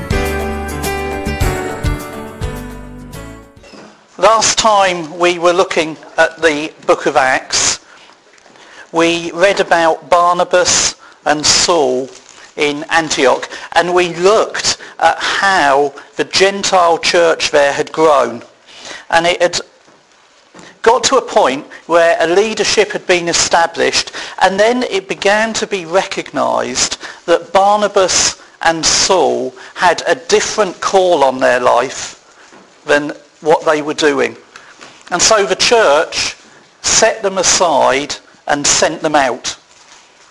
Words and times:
Last 4.18 4.56
time 4.56 5.18
we 5.18 5.40
were 5.40 5.52
looking 5.52 5.96
at 6.16 6.40
the 6.40 6.72
book 6.86 7.06
of 7.06 7.16
Acts, 7.16 7.71
we 8.92 9.32
read 9.32 9.58
about 9.58 10.10
Barnabas 10.10 11.00
and 11.24 11.44
Saul 11.44 12.08
in 12.56 12.84
Antioch 12.90 13.48
and 13.72 13.94
we 13.94 14.14
looked 14.14 14.78
at 14.98 15.18
how 15.18 15.94
the 16.16 16.24
Gentile 16.24 16.98
church 16.98 17.50
there 17.50 17.72
had 17.72 17.90
grown. 17.90 18.42
And 19.10 19.26
it 19.26 19.40
had 19.40 19.60
got 20.82 21.04
to 21.04 21.16
a 21.16 21.22
point 21.22 21.66
where 21.86 22.16
a 22.20 22.26
leadership 22.26 22.92
had 22.92 23.06
been 23.06 23.28
established 23.28 24.12
and 24.42 24.60
then 24.60 24.82
it 24.84 25.08
began 25.08 25.54
to 25.54 25.66
be 25.66 25.86
recognized 25.86 26.98
that 27.26 27.52
Barnabas 27.52 28.42
and 28.62 28.84
Saul 28.84 29.54
had 29.74 30.02
a 30.06 30.14
different 30.14 30.80
call 30.80 31.24
on 31.24 31.38
their 31.38 31.60
life 31.60 32.18
than 32.84 33.12
what 33.40 33.64
they 33.64 33.80
were 33.80 33.94
doing. 33.94 34.36
And 35.10 35.20
so 35.20 35.46
the 35.46 35.56
church 35.56 36.36
set 36.82 37.22
them 37.22 37.38
aside 37.38 38.16
and 38.46 38.66
sent 38.66 39.02
them 39.02 39.14
out. 39.14 39.58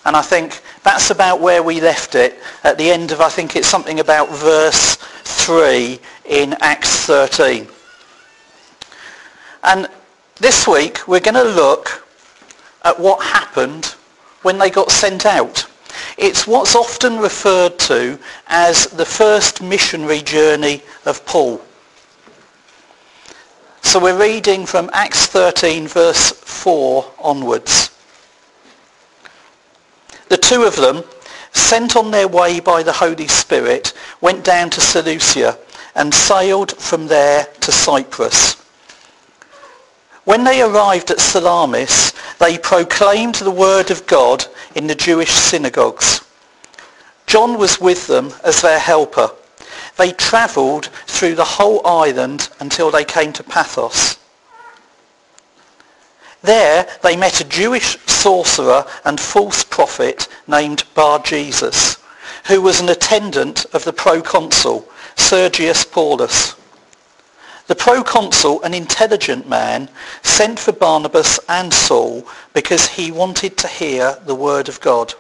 And 0.05 0.15
I 0.15 0.21
think 0.21 0.61
that's 0.83 1.11
about 1.11 1.41
where 1.41 1.61
we 1.61 1.79
left 1.79 2.15
it 2.15 2.39
at 2.63 2.77
the 2.77 2.89
end 2.89 3.11
of, 3.11 3.21
I 3.21 3.29
think 3.29 3.55
it's 3.55 3.67
something 3.67 3.99
about 3.99 4.29
verse 4.29 4.95
3 4.95 5.99
in 6.25 6.55
Acts 6.59 7.05
13. 7.05 7.67
And 9.63 9.87
this 10.37 10.67
week 10.67 11.07
we're 11.07 11.19
going 11.19 11.35
to 11.35 11.43
look 11.43 12.07
at 12.83 12.99
what 12.99 13.23
happened 13.23 13.95
when 14.41 14.57
they 14.57 14.71
got 14.71 14.89
sent 14.89 15.27
out. 15.27 15.67
It's 16.17 16.47
what's 16.47 16.75
often 16.75 17.19
referred 17.19 17.77
to 17.79 18.17
as 18.47 18.87
the 18.87 19.05
first 19.05 19.61
missionary 19.61 20.21
journey 20.21 20.81
of 21.05 21.23
Paul. 21.27 21.61
So 23.83 23.99
we're 23.99 24.19
reading 24.19 24.65
from 24.65 24.89
Acts 24.93 25.27
13 25.27 25.87
verse 25.87 26.31
4 26.31 27.05
onwards. 27.19 27.90
The 30.31 30.37
two 30.37 30.63
of 30.63 30.77
them, 30.77 31.03
sent 31.51 31.97
on 31.97 32.11
their 32.11 32.29
way 32.29 32.61
by 32.61 32.83
the 32.83 32.93
Holy 32.93 33.27
Spirit, 33.27 33.91
went 34.21 34.45
down 34.45 34.69
to 34.69 34.79
Seleucia 34.79 35.57
and 35.93 36.13
sailed 36.13 36.71
from 36.77 37.07
there 37.07 37.49
to 37.59 37.69
Cyprus. 37.73 38.53
When 40.23 40.45
they 40.45 40.61
arrived 40.61 41.11
at 41.11 41.19
Salamis, 41.19 42.13
they 42.39 42.57
proclaimed 42.57 43.35
the 43.35 43.51
word 43.51 43.91
of 43.91 44.07
God 44.07 44.45
in 44.73 44.87
the 44.87 44.95
Jewish 44.95 45.31
synagogues. 45.31 46.21
John 47.27 47.57
was 47.57 47.81
with 47.81 48.07
them 48.07 48.31
as 48.41 48.61
their 48.61 48.79
helper. 48.79 49.31
They 49.97 50.13
travelled 50.13 50.85
through 51.07 51.35
the 51.35 51.43
whole 51.43 51.85
island 51.85 52.47
until 52.61 52.89
they 52.89 53.03
came 53.03 53.33
to 53.33 53.43
Paphos. 53.43 54.17
There 56.43 56.87
they 57.03 57.15
met 57.15 57.39
a 57.39 57.45
Jewish 57.45 57.97
sorcerer 58.07 58.85
and 59.05 59.19
false 59.19 59.63
prophet 59.63 60.27
named 60.47 60.83
Bar-Jesus, 60.95 61.97
who 62.47 62.61
was 62.61 62.79
an 62.79 62.89
attendant 62.89 63.65
of 63.73 63.83
the 63.83 63.93
proconsul, 63.93 64.89
Sergius 65.15 65.83
Paulus. 65.83 66.55
The 67.67 67.75
proconsul, 67.75 68.61
an 68.63 68.73
intelligent 68.73 69.47
man, 69.47 69.87
sent 70.23 70.59
for 70.59 70.71
Barnabas 70.71 71.39
and 71.47 71.71
Saul 71.71 72.27
because 72.53 72.87
he 72.87 73.11
wanted 73.11 73.55
to 73.57 73.67
hear 73.67 74.17
the 74.25 74.35
word 74.35 74.67
of 74.67 74.81
God. 74.81 75.13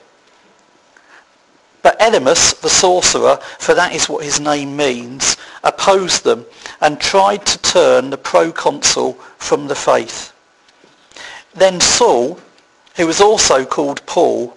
But 1.83 1.99
Elymas, 1.99 2.59
the 2.61 2.69
sorcerer, 2.69 3.37
for 3.59 3.73
that 3.73 3.93
is 3.93 4.09
what 4.09 4.23
his 4.23 4.39
name 4.39 4.75
means, 4.75 5.37
opposed 5.63 6.23
them 6.23 6.45
and 6.81 6.99
tried 6.99 7.45
to 7.45 7.57
turn 7.59 8.09
the 8.09 8.17
proconsul 8.17 9.13
from 9.37 9.67
the 9.67 9.75
faith. 9.75 10.30
Then 11.53 11.81
Saul, 11.81 12.39
who 12.95 13.07
was 13.07 13.19
also 13.19 13.65
called 13.65 14.05
Paul, 14.05 14.55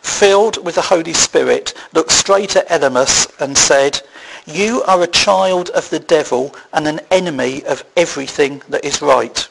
filled 0.00 0.64
with 0.64 0.74
the 0.74 0.82
Holy 0.82 1.12
Spirit, 1.12 1.72
looked 1.92 2.10
straight 2.10 2.56
at 2.56 2.68
Elymas 2.68 3.30
and 3.40 3.56
said, 3.56 4.00
You 4.44 4.82
are 4.82 5.02
a 5.02 5.06
child 5.06 5.70
of 5.70 5.88
the 5.90 6.00
devil 6.00 6.54
and 6.72 6.88
an 6.88 7.00
enemy 7.10 7.64
of 7.64 7.84
everything 7.96 8.62
that 8.68 8.84
is 8.84 9.00
right. 9.00 9.48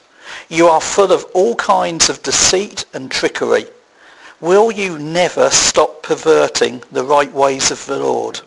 You 0.49 0.67
are 0.67 0.81
full 0.81 1.13
of 1.13 1.25
all 1.33 1.55
kinds 1.55 2.09
of 2.09 2.23
deceit 2.23 2.85
and 2.93 3.09
trickery. 3.09 3.67
Will 4.41 4.71
you 4.71 4.99
never 4.99 5.49
stop 5.49 6.03
perverting 6.03 6.83
the 6.91 7.05
right 7.05 7.31
ways 7.31 7.71
of 7.71 7.85
the 7.85 7.97
Lord? 7.97 8.41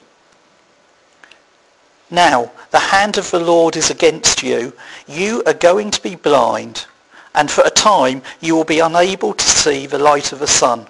Now, 2.10 2.52
the 2.70 2.78
hand 2.78 3.16
of 3.16 3.30
the 3.30 3.40
Lord 3.40 3.76
is 3.76 3.90
against 3.90 4.42
you. 4.42 4.74
You 5.08 5.42
are 5.46 5.54
going 5.54 5.90
to 5.92 6.02
be 6.02 6.14
blind 6.14 6.84
and 7.34 7.50
for 7.50 7.62
a 7.64 7.70
time 7.70 8.22
you 8.40 8.54
will 8.54 8.64
be 8.64 8.80
unable 8.80 9.34
to 9.34 9.44
see 9.44 9.86
the 9.86 9.98
light 9.98 10.32
of 10.32 10.38
the 10.38 10.46
sun. 10.46 10.86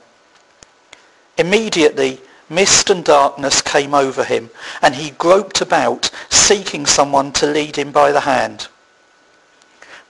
Immediately 1.38 2.21
mist 2.49 2.91
and 2.91 3.05
darkness 3.05 3.62
came 3.62 3.94
over 3.94 4.25
him, 4.25 4.50
and 4.82 4.94
he 4.94 5.10
groped 5.10 5.60
about, 5.60 6.10
seeking 6.28 6.87
someone 6.87 7.32
to 7.32 7.47
lead 7.47 7.77
him 7.77 7.91
by 7.91 8.12
the 8.12 8.21
hand. 8.21 8.69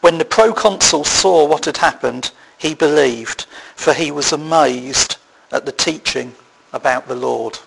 When 0.01 0.19
the 0.19 0.25
proconsul 0.25 1.05
saw 1.05 1.47
what 1.47 1.65
had 1.65 1.79
happened, 1.79 2.33
he 2.59 2.75
believed, 2.75 3.47
for 3.75 3.95
he 3.95 4.11
was 4.11 4.33
amazed 4.33 5.17
at 5.53 5.65
the 5.65 5.73
teaching 5.73 6.35
about 6.73 7.09
the 7.09 7.15
Lord. 7.15 7.59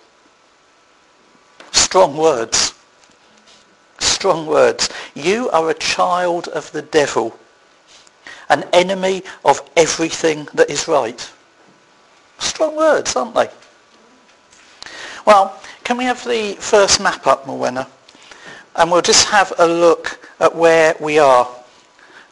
Strong 1.71 2.17
words. 2.17 2.73
Strong 3.99 4.45
words. 4.45 4.89
You 5.15 5.49
are 5.49 5.69
a 5.69 5.73
child 5.73 6.47
of 6.49 6.71
the 6.71 6.81
devil 6.81 7.39
an 8.49 8.63
enemy 8.73 9.23
of 9.45 9.61
everything 9.75 10.47
that 10.53 10.69
is 10.69 10.87
right. 10.87 11.31
Strong 12.39 12.75
words, 12.75 13.15
aren't 13.15 13.35
they? 13.35 13.49
Well, 15.25 15.59
can 15.83 15.97
we 15.97 16.05
have 16.05 16.23
the 16.23 16.53
first 16.59 17.01
map 17.01 17.27
up, 17.27 17.45
Morwenna? 17.45 17.87
And 18.75 18.91
we'll 18.91 19.01
just 19.01 19.27
have 19.27 19.53
a 19.59 19.67
look 19.67 20.19
at 20.39 20.55
where 20.55 20.95
we 20.99 21.19
are. 21.19 21.47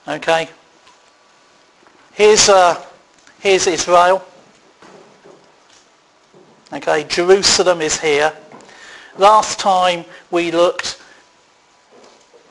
Okay? 0.07 0.49
Here's, 2.13 2.47
uh, 2.47 2.81
here's 3.39 3.67
Israel. 3.67 4.23
Okay, 6.71 7.03
Jerusalem 7.05 7.81
is 7.81 7.99
here. 7.99 8.33
Last 9.17 9.59
time 9.59 10.05
we 10.31 10.51
looked 10.51 11.01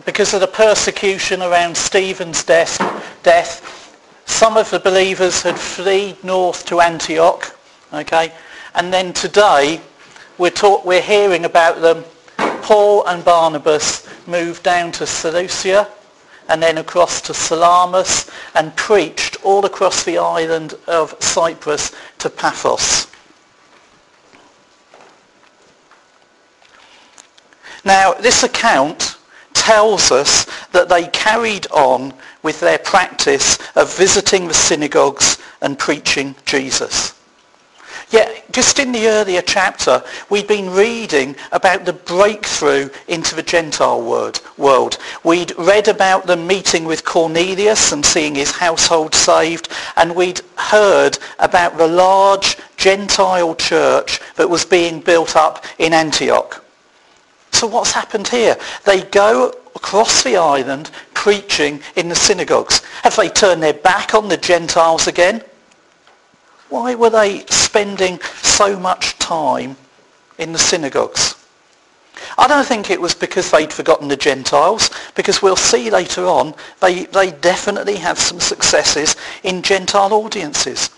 because 0.05 0.35
of 0.35 0.41
the 0.41 0.47
persecution 0.47 1.43
around 1.43 1.77
Stephen's 1.77 2.45
death, 2.45 2.79
death, 3.25 3.91
some 4.27 4.57
of 4.57 4.71
the 4.71 4.79
believers 4.79 5.43
had 5.43 5.59
fled 5.59 6.23
north 6.23 6.65
to 6.67 6.81
Antioch, 6.81 7.59
okay, 7.93 8.33
and 8.75 8.93
then 8.93 9.13
today 9.13 9.81
we're, 10.39 10.51
talk, 10.51 10.85
we're 10.85 11.03
hearing 11.03 11.45
about 11.45 11.81
them. 11.81 12.05
Paul 12.63 13.07
and 13.07 13.25
Barnabas 13.25 14.09
moved 14.27 14.63
down 14.63 14.93
to 14.93 15.07
Seleucia 15.07 15.89
and 16.49 16.63
then 16.63 16.79
across 16.79 17.21
to 17.23 17.35
Salamis 17.35 18.31
and 18.55 18.75
preached 18.77 19.37
all 19.45 19.65
across 19.65 20.05
the 20.05 20.19
island 20.19 20.75
of 20.87 21.15
Cyprus 21.21 21.95
to 22.19 22.31
Paphos. 22.31 23.07
Now, 27.85 28.15
this 28.15 28.43
account 28.43 29.19
tells 29.55 30.13
us 30.13 30.47
that 30.73 30.89
they 30.89 31.07
carried 31.09 31.67
on 31.71 32.13
with 32.43 32.61
their 32.61 32.79
practice 32.79 33.59
of 33.75 33.97
visiting 33.97 34.47
the 34.47 34.55
synagogues 34.55 35.39
and 35.63 35.79
preaching 35.79 36.35
Jesus. 36.45 37.15
Yet, 38.11 38.53
just 38.53 38.79
in 38.79 38.93
the 38.93 39.09
earlier 39.09 39.43
chapter, 39.43 40.03
we'd 40.31 40.47
been 40.47 40.71
reading 40.71 41.35
about 41.51 41.85
the 41.85 41.95
breakthrough 41.95 42.91
into 43.09 43.35
the 43.35 43.43
Gentile 43.43 44.03
world. 44.57 44.99
We'd 45.25 45.57
read 45.59 45.89
about 45.89 46.27
them 46.27 46.47
meeting 46.47 46.85
with 46.85 47.05
Cornelius 47.05 47.93
and 47.93 48.05
seeing 48.05 48.35
his 48.35 48.53
household 48.53 49.15
saved, 49.15 49.69
and 49.97 50.15
we'd 50.15 50.43
heard 50.57 51.19
about 51.39 51.77
the 51.77 51.89
large 51.89 52.57
Gentile 52.77 53.55
church 53.57 54.21
that 54.37 54.51
was 54.51 54.65
being 54.65 55.01
built 55.01 55.35
up 55.35 55.65
in 55.79 55.93
Antioch. 55.93 56.64
So 57.65 57.69
what's 57.69 57.93
happened 57.93 58.29
here? 58.29 58.59
They 58.85 59.05
go 59.05 59.51
across 59.75 60.23
the 60.23 60.37
island 60.37 60.91
preaching 61.15 61.81
in 61.97 62.11
the 62.11 62.15
synagogues. 62.15 62.85
Have 63.03 63.17
they 63.17 63.31
turned 63.31 63.63
their 63.63 63.73
back 63.73 64.13
on 64.13 64.29
the 64.29 64.37
Gentiles 64.37 65.07
again? 65.07 65.43
Why 66.69 66.95
were 66.95 67.09
they 67.09 67.47
spending 67.47 68.21
so 68.43 68.79
much 68.79 69.19
time 69.19 69.79
in 70.37 70.53
the 70.53 70.59
synagogues? 70.59 71.43
I 72.37 72.49
don't 72.49 72.67
think 72.67 72.91
it 72.91 73.01
was 73.01 73.15
because 73.15 73.51
they'd 73.51 73.73
forgotten 73.73 74.09
the 74.09 74.17
Gentiles, 74.19 74.91
because 75.15 75.41
we'll 75.41 75.57
see 75.57 75.89
later 75.89 76.27
on 76.27 76.55
they, 76.83 77.07
they 77.07 77.31
definitely 77.31 77.97
have 77.97 78.19
some 78.19 78.41
successes 78.41 79.17
in 79.43 79.63
Gentile 79.63 80.13
audiences. 80.13 80.91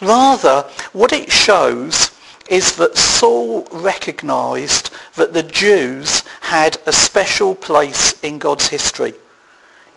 Rather, 0.00 0.62
what 0.94 1.12
it 1.12 1.30
shows 1.30 2.15
is 2.48 2.76
that 2.76 2.96
Saul 2.96 3.66
recognized 3.72 4.90
that 5.14 5.32
the 5.32 5.42
Jews 5.42 6.22
had 6.40 6.78
a 6.86 6.92
special 6.92 7.54
place 7.54 8.18
in 8.22 8.38
God's 8.38 8.68
history. 8.68 9.14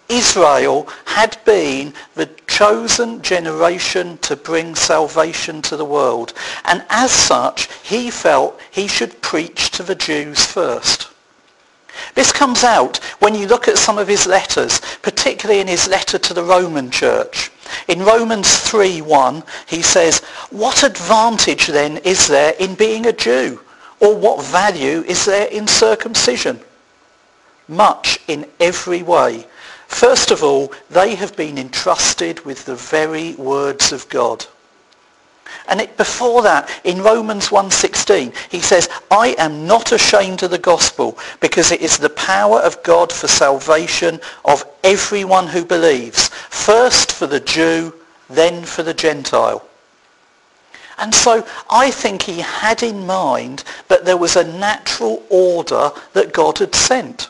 Israel 0.10 0.90
had 1.06 1.38
been 1.46 1.94
the 2.16 2.26
chosen 2.48 3.22
generation 3.22 4.18
to 4.20 4.36
bring 4.36 4.74
salvation 4.74 5.62
to 5.62 5.78
the 5.78 5.86
world. 5.86 6.34
And 6.66 6.84
as 6.90 7.12
such, 7.12 7.70
he 7.84 8.10
felt 8.10 8.60
he 8.72 8.88
should 8.88 9.22
preach 9.22 9.70
to 9.72 9.84
the 9.84 9.96
Jews 9.96 10.44
first. 10.46 11.08
This 12.16 12.32
comes 12.32 12.64
out 12.64 12.98
when 13.20 13.36
you 13.36 13.46
look 13.46 13.68
at 13.68 13.78
some 13.78 14.00
of 14.00 14.08
his 14.08 14.26
letters, 14.26 14.82
particularly 15.02 15.62
in 15.62 15.68
his 15.68 15.88
letter 15.88 16.18
to 16.18 16.34
the 16.34 16.44
Roman 16.44 16.90
church. 16.90 17.52
In 17.88 18.04
Romans 18.04 18.48
3.1, 18.48 19.44
he 19.68 19.82
says, 19.82 20.20
What 20.50 20.84
advantage 20.84 21.68
then 21.68 21.98
is 21.98 22.28
there 22.28 22.54
in 22.60 22.76
being 22.76 23.06
a 23.06 23.14
Jew? 23.14 23.62
Or 24.00 24.16
what 24.16 24.46
value 24.46 25.04
is 25.08 25.26
there 25.26 25.48
in 25.48 25.68
circumcision? 25.68 26.60
Much 27.68 28.20
in 28.28 28.46
every 28.60 29.04
way. 29.04 29.46
First 29.88 30.32
of 30.32 30.44
all, 30.44 30.72
they 30.90 31.16
have 31.16 31.36
been 31.36 31.58
entrusted 31.58 32.46
with 32.46 32.66
the 32.66 32.76
very 32.76 33.34
words 33.36 33.92
of 33.92 34.08
God. 34.10 34.46
And 35.70 35.80
it, 35.80 35.96
before 35.98 36.42
that, 36.42 36.68
in 36.84 37.04
Romans 37.04 37.50
1.16, 37.50 38.36
he 38.50 38.60
says, 38.60 38.90
I 39.12 39.36
am 39.38 39.68
not 39.68 39.92
ashamed 39.92 40.42
of 40.42 40.50
the 40.50 40.58
gospel 40.58 41.18
because 41.40 41.72
it 41.72 41.82
is 41.82 41.98
the 41.98 42.10
power 42.10 42.60
of 42.60 42.82
God 42.82 43.14
for 43.14 43.28
salvation 43.28 44.20
of 44.46 44.66
everyone 44.84 45.46
who 45.46 45.64
believes, 45.64 46.30
first 46.30 47.12
for 47.12 47.28
the 47.28 47.40
Jew, 47.40 47.94
then 48.30 48.66
for 48.66 48.82
the 48.82 48.96
Gentile. 48.96 49.64
And 50.98 51.14
so 51.14 51.48
I 51.70 51.92
think 51.92 52.24
he 52.24 52.40
had 52.40 52.82
in 52.82 53.06
mind 53.06 53.64
that 53.90 54.06
there 54.06 54.18
was 54.18 54.36
a 54.36 54.52
natural 54.58 55.24
order 55.30 55.92
that 56.14 56.34
God 56.34 56.58
had 56.58 56.74
sent. 56.74 57.30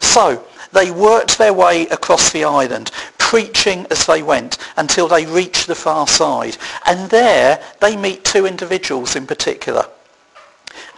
So 0.00 0.44
they 0.72 0.90
worked 0.90 1.36
their 1.38 1.52
way 1.52 1.86
across 1.88 2.32
the 2.32 2.44
island, 2.44 2.90
preaching 3.32 3.86
as 3.90 4.04
they 4.04 4.22
went 4.22 4.58
until 4.76 5.08
they 5.08 5.24
reached 5.24 5.66
the 5.66 5.74
far 5.74 6.06
side. 6.06 6.54
And 6.84 7.08
there 7.08 7.62
they 7.80 7.96
meet 7.96 8.26
two 8.26 8.44
individuals 8.44 9.16
in 9.16 9.26
particular. 9.26 9.86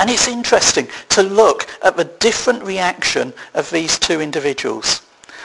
And 0.01 0.11
it's 0.11 0.27
interesting 0.27 0.89
to 1.11 1.23
look 1.23 1.69
at 1.85 1.97
the 1.97 2.07
different 2.19 2.65
reaction 2.65 3.33
of 3.55 3.71
these 3.71 4.01
two 4.01 4.21
individuals. 4.21 4.99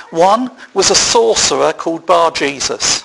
One 0.10 0.50
was 0.74 0.90
a 0.90 0.96
sorcerer 0.96 1.74
called 1.74 2.08
Bar 2.08 2.32
Jesus. 2.32 3.04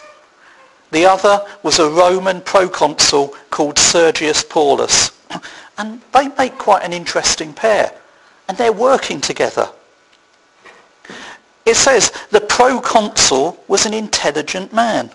The 0.91 1.05
other 1.05 1.47
was 1.63 1.79
a 1.79 1.91
Roman 1.91 2.41
proconsul 2.41 3.35
called 3.51 3.79
Sergius 3.79 4.43
Paulus. 4.43 5.11
And 5.77 6.01
they 6.15 6.29
make 6.39 6.57
quite 6.57 6.85
an 6.85 6.95
interesting 6.95 7.53
pair. 7.53 7.93
And 8.49 8.57
they're 8.57 8.73
working 8.73 9.21
together. 9.21 9.69
It 11.67 11.77
says 11.77 12.13
the 12.31 12.41
proconsul 12.41 13.59
was 13.69 13.87
an 13.87 13.95
intelligent 13.95 14.73
man. 14.73 15.11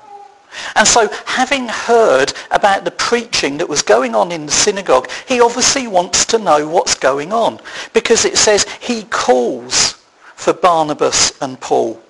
And 0.75 0.87
so 0.87 1.07
having 1.25 1.67
heard 1.67 2.33
about 2.49 2.83
the 2.83 2.91
preaching 2.91 3.57
that 3.57 3.69
was 3.69 3.83
going 3.83 4.15
on 4.15 4.31
in 4.31 4.47
the 4.47 4.51
synagogue, 4.51 5.09
he 5.27 5.41
obviously 5.41 5.87
wants 5.87 6.25
to 6.25 6.39
know 6.39 6.67
what's 6.67 6.95
going 6.95 7.31
on 7.31 7.59
because 7.93 8.25
it 8.25 8.37
says 8.37 8.63
he 8.79 9.03
calls 9.03 10.03
for 10.35 10.53
Barnabas 10.53 11.39
and 11.41 11.59
Paul. 11.59 12.01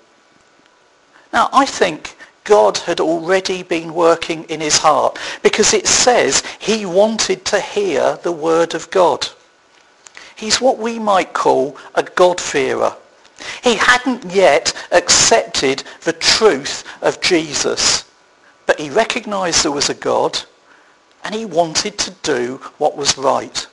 Now 1.34 1.50
I 1.52 1.66
think 1.66 2.16
God 2.46 2.78
had 2.78 3.00
already 3.00 3.62
been 3.62 3.94
working 3.94 4.46
in 4.46 4.62
his 4.62 4.78
heart 4.78 5.20
because 5.44 5.74
it 5.74 5.86
says 5.86 6.42
he 6.60 6.86
wanted 6.86 7.44
to 7.46 7.60
hear 7.60 8.18
the 8.24 8.32
word 8.32 8.74
of 8.74 8.90
God. 8.90 9.28
He's 10.36 10.62
what 10.62 10.78
we 10.78 10.98
might 10.98 11.34
call 11.34 11.76
a 11.94 12.04
God-fearer. 12.04 12.96
He 13.64 13.76
hadn't 13.76 14.26
yet 14.26 14.74
accepted 14.92 15.84
the 16.02 16.14
truth 16.14 16.84
of 17.02 17.22
Jesus, 17.22 18.10
but 18.66 18.80
he 18.80 18.90
recognized 18.90 19.64
there 19.64 19.72
was 19.72 19.90
a 19.90 19.94
God 19.94 20.40
and 21.24 21.36
he 21.36 21.46
wanted 21.46 21.98
to 22.00 22.12
do 22.24 22.58
what 22.78 22.98
was 22.98 23.18
right. 23.18 23.68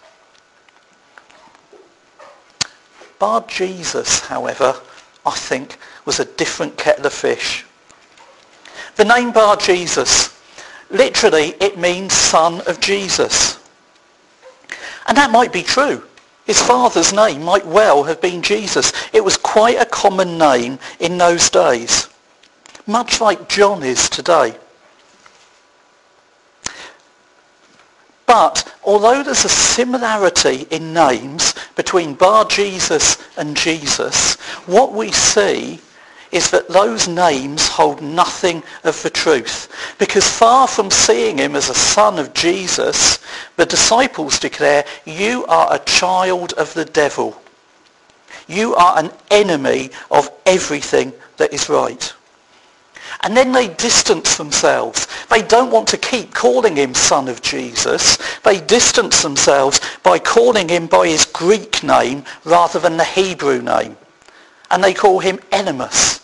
Bar 3.18 3.44
Jesus, 3.48 4.20
however, 4.20 4.74
I 5.24 5.30
think, 5.30 5.78
was 6.04 6.20
a 6.20 6.24
different 6.24 6.76
kettle 6.76 7.06
of 7.06 7.12
fish. 7.12 7.64
The 8.96 9.04
name 9.04 9.32
Bar 9.32 9.56
Jesus, 9.56 10.38
literally 10.90 11.54
it 11.60 11.78
means 11.78 12.12
son 12.12 12.60
of 12.66 12.80
Jesus. 12.80 13.58
And 15.06 15.16
that 15.16 15.30
might 15.30 15.52
be 15.52 15.62
true. 15.62 16.02
His 16.46 16.62
father's 16.62 17.12
name 17.12 17.42
might 17.42 17.66
well 17.66 18.04
have 18.04 18.20
been 18.20 18.40
Jesus. 18.40 18.92
It 19.12 19.24
was 19.24 19.36
quite 19.36 19.80
a 19.80 19.84
common 19.84 20.38
name 20.38 20.78
in 21.00 21.18
those 21.18 21.50
days, 21.50 22.08
much 22.86 23.20
like 23.20 23.48
John 23.48 23.82
is 23.82 24.08
today. 24.08 24.56
But 28.26 28.72
although 28.84 29.22
there's 29.22 29.44
a 29.44 29.48
similarity 29.48 30.66
in 30.70 30.92
names 30.92 31.54
between 31.74 32.14
Bar 32.14 32.44
Jesus 32.44 33.18
and 33.36 33.56
Jesus, 33.56 34.34
what 34.66 34.92
we 34.92 35.10
see 35.10 35.80
is 36.36 36.50
that 36.50 36.68
those 36.68 37.08
names 37.08 37.66
hold 37.66 38.02
nothing 38.02 38.62
of 38.84 39.02
the 39.02 39.10
truth. 39.10 39.72
Because 39.98 40.28
far 40.28 40.68
from 40.68 40.90
seeing 40.90 41.38
him 41.38 41.56
as 41.56 41.70
a 41.70 41.74
son 41.74 42.18
of 42.18 42.34
Jesus, 42.34 43.18
the 43.56 43.66
disciples 43.66 44.38
declare, 44.38 44.84
you 45.06 45.46
are 45.46 45.74
a 45.74 45.78
child 45.80 46.52
of 46.52 46.72
the 46.74 46.84
devil. 46.84 47.40
You 48.46 48.74
are 48.74 48.98
an 48.98 49.10
enemy 49.30 49.90
of 50.10 50.30
everything 50.44 51.12
that 51.38 51.52
is 51.52 51.68
right. 51.68 52.12
And 53.22 53.34
then 53.34 53.52
they 53.52 53.68
distance 53.68 54.36
themselves. 54.36 55.08
They 55.30 55.42
don't 55.42 55.72
want 55.72 55.88
to 55.88 55.96
keep 55.96 56.34
calling 56.34 56.76
him 56.76 56.92
son 56.92 57.28
of 57.28 57.40
Jesus. 57.40 58.18
They 58.44 58.60
distance 58.60 59.22
themselves 59.22 59.80
by 60.02 60.18
calling 60.18 60.68
him 60.68 60.86
by 60.86 61.08
his 61.08 61.24
Greek 61.24 61.82
name 61.82 62.24
rather 62.44 62.78
than 62.78 62.98
the 62.98 63.04
Hebrew 63.04 63.62
name 63.62 63.96
and 64.70 64.82
they 64.82 64.94
call 64.94 65.20
him 65.20 65.38
Elymas, 65.50 66.20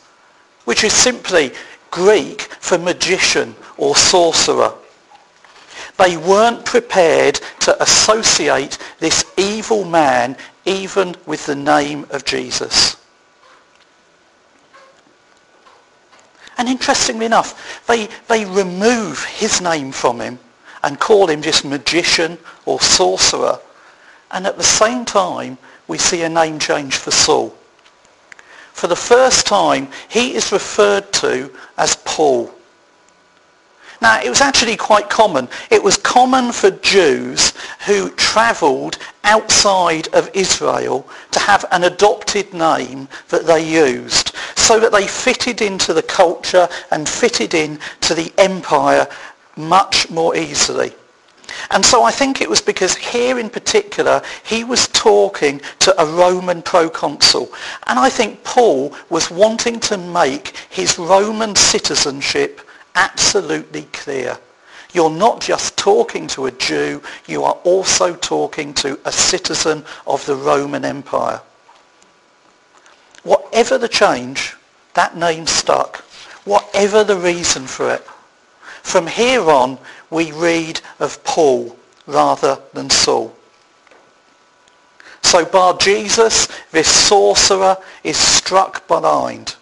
which 0.64 0.84
is 0.84 0.92
simply 0.92 1.52
Greek 1.90 2.42
for 2.42 2.78
magician 2.78 3.54
or 3.76 3.96
sorcerer. 3.96 4.72
They 5.98 6.16
weren't 6.16 6.64
prepared 6.64 7.40
to 7.60 7.80
associate 7.82 8.78
this 8.98 9.24
evil 9.36 9.84
man 9.84 10.36
even 10.64 11.14
with 11.26 11.46
the 11.46 11.56
name 11.56 12.06
of 12.10 12.24
Jesus. 12.24 12.96
And 16.58 16.68
interestingly 16.68 17.26
enough, 17.26 17.86
they, 17.86 18.08
they 18.28 18.44
remove 18.44 19.24
his 19.24 19.60
name 19.60 19.90
from 19.90 20.20
him 20.20 20.38
and 20.82 20.98
call 20.98 21.28
him 21.28 21.42
just 21.42 21.64
magician 21.64 22.38
or 22.66 22.80
sorcerer. 22.80 23.58
And 24.30 24.46
at 24.46 24.56
the 24.56 24.64
same 24.64 25.04
time, 25.04 25.58
we 25.88 25.98
see 25.98 26.22
a 26.22 26.28
name 26.28 26.58
change 26.58 26.96
for 26.96 27.10
Saul 27.10 27.56
for 28.72 28.86
the 28.86 28.96
first 28.96 29.46
time, 29.46 29.88
he 30.08 30.34
is 30.34 30.52
referred 30.52 31.12
to 31.14 31.50
as 31.78 31.96
Paul. 32.04 32.52
Now, 34.02 34.20
it 34.20 34.28
was 34.28 34.40
actually 34.40 34.76
quite 34.76 35.08
common. 35.08 35.48
It 35.70 35.80
was 35.80 35.96
common 35.96 36.50
for 36.50 36.72
Jews 36.72 37.52
who 37.86 38.10
travelled 38.10 38.98
outside 39.22 40.08
of 40.08 40.28
Israel 40.34 41.08
to 41.30 41.38
have 41.38 41.64
an 41.70 41.84
adopted 41.84 42.52
name 42.52 43.06
that 43.28 43.46
they 43.46 43.64
used 43.64 44.34
so 44.56 44.80
that 44.80 44.90
they 44.90 45.06
fitted 45.06 45.62
into 45.62 45.94
the 45.94 46.02
culture 46.02 46.68
and 46.90 47.08
fitted 47.08 47.54
in 47.54 47.78
to 48.00 48.14
the 48.14 48.32
empire 48.38 49.06
much 49.56 50.10
more 50.10 50.34
easily. 50.34 50.92
And 51.70 51.84
so 51.84 52.02
I 52.02 52.10
think 52.10 52.40
it 52.40 52.48
was 52.48 52.60
because 52.60 52.94
here 52.94 53.38
in 53.38 53.50
particular, 53.50 54.22
he 54.44 54.64
was 54.64 54.88
talking 54.88 55.60
to 55.80 56.00
a 56.00 56.06
Roman 56.06 56.62
proconsul. 56.62 57.52
And 57.86 57.98
I 57.98 58.08
think 58.08 58.42
Paul 58.44 58.94
was 59.10 59.30
wanting 59.30 59.80
to 59.80 59.98
make 59.98 60.56
his 60.70 60.98
Roman 60.98 61.54
citizenship 61.56 62.60
absolutely 62.94 63.82
clear. 63.92 64.38
You're 64.92 65.10
not 65.10 65.40
just 65.40 65.76
talking 65.78 66.26
to 66.28 66.46
a 66.46 66.50
Jew, 66.52 67.02
you 67.26 67.44
are 67.44 67.58
also 67.64 68.14
talking 68.16 68.74
to 68.74 68.98
a 69.04 69.12
citizen 69.12 69.84
of 70.06 70.24
the 70.26 70.36
Roman 70.36 70.84
Empire. 70.84 71.40
Whatever 73.22 73.78
the 73.78 73.88
change, 73.88 74.54
that 74.94 75.16
name 75.16 75.46
stuck. 75.46 75.98
Whatever 76.44 77.04
the 77.04 77.16
reason 77.16 77.66
for 77.66 77.94
it. 77.94 78.06
From 78.82 79.06
here 79.06 79.48
on, 79.48 79.78
we 80.10 80.32
read 80.32 80.80
of 81.00 81.22
Paul 81.24 81.76
rather 82.06 82.58
than 82.74 82.90
Saul. 82.90 83.34
So 85.22 85.44
bar 85.44 85.78
Jesus, 85.78 86.48
this 86.72 86.88
sorcerer, 86.88 87.78
is 88.04 88.18
struck 88.18 88.86
blind. 88.86 89.56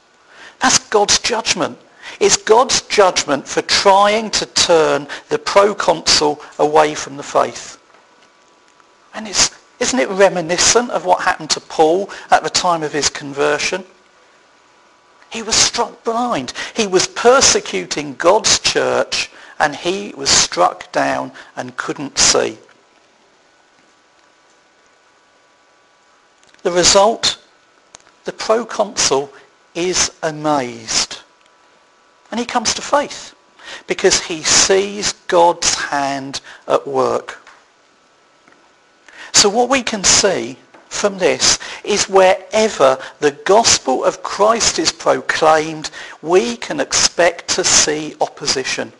That's 0.60 0.78
God's 0.88 1.18
judgment. 1.20 1.78
It's 2.18 2.36
God's 2.36 2.80
judgment 2.82 3.46
for 3.46 3.62
trying 3.62 4.30
to 4.32 4.46
turn 4.46 5.06
the 5.28 5.38
proconsul 5.38 6.42
away 6.58 6.94
from 6.94 7.16
the 7.16 7.22
faith. 7.22 7.78
And 9.14 9.28
it's, 9.28 9.50
isn't 9.78 9.98
it 9.98 10.08
reminiscent 10.08 10.90
of 10.90 11.04
what 11.04 11.22
happened 11.22 11.50
to 11.50 11.60
Paul 11.60 12.10
at 12.30 12.42
the 12.42 12.50
time 12.50 12.82
of 12.82 12.92
his 12.92 13.08
conversion? 13.08 13.84
He 15.30 15.42
was 15.42 15.54
struck 15.54 16.02
blind. 16.04 16.52
He 16.74 16.86
was 16.86 17.06
persecuting 17.06 18.14
God's 18.14 18.58
church 18.58 19.30
and 19.58 19.76
he 19.76 20.12
was 20.16 20.30
struck 20.30 20.90
down 20.90 21.32
and 21.56 21.76
couldn't 21.76 22.18
see. 22.18 22.58
The 26.62 26.72
result, 26.72 27.38
the 28.24 28.32
proconsul 28.32 29.32
is 29.74 30.10
amazed. 30.22 31.20
And 32.30 32.40
he 32.40 32.46
comes 32.46 32.74
to 32.74 32.82
faith 32.82 33.34
because 33.86 34.20
he 34.20 34.42
sees 34.42 35.12
God's 35.28 35.74
hand 35.74 36.40
at 36.66 36.86
work. 36.86 37.38
So 39.32 39.48
what 39.48 39.68
we 39.68 39.82
can 39.82 40.04
see 40.04 40.58
from 40.88 41.18
this 41.18 41.58
is 41.84 42.08
wherever 42.08 42.98
the 43.20 43.32
gospel 43.44 44.04
of 44.04 44.22
Christ 44.22 44.78
is 44.78 44.92
proclaimed, 44.92 45.90
we 46.22 46.56
can 46.56 46.80
expect 46.80 47.48
to 47.48 47.64
see 47.64 48.14
opposition. 48.20 48.92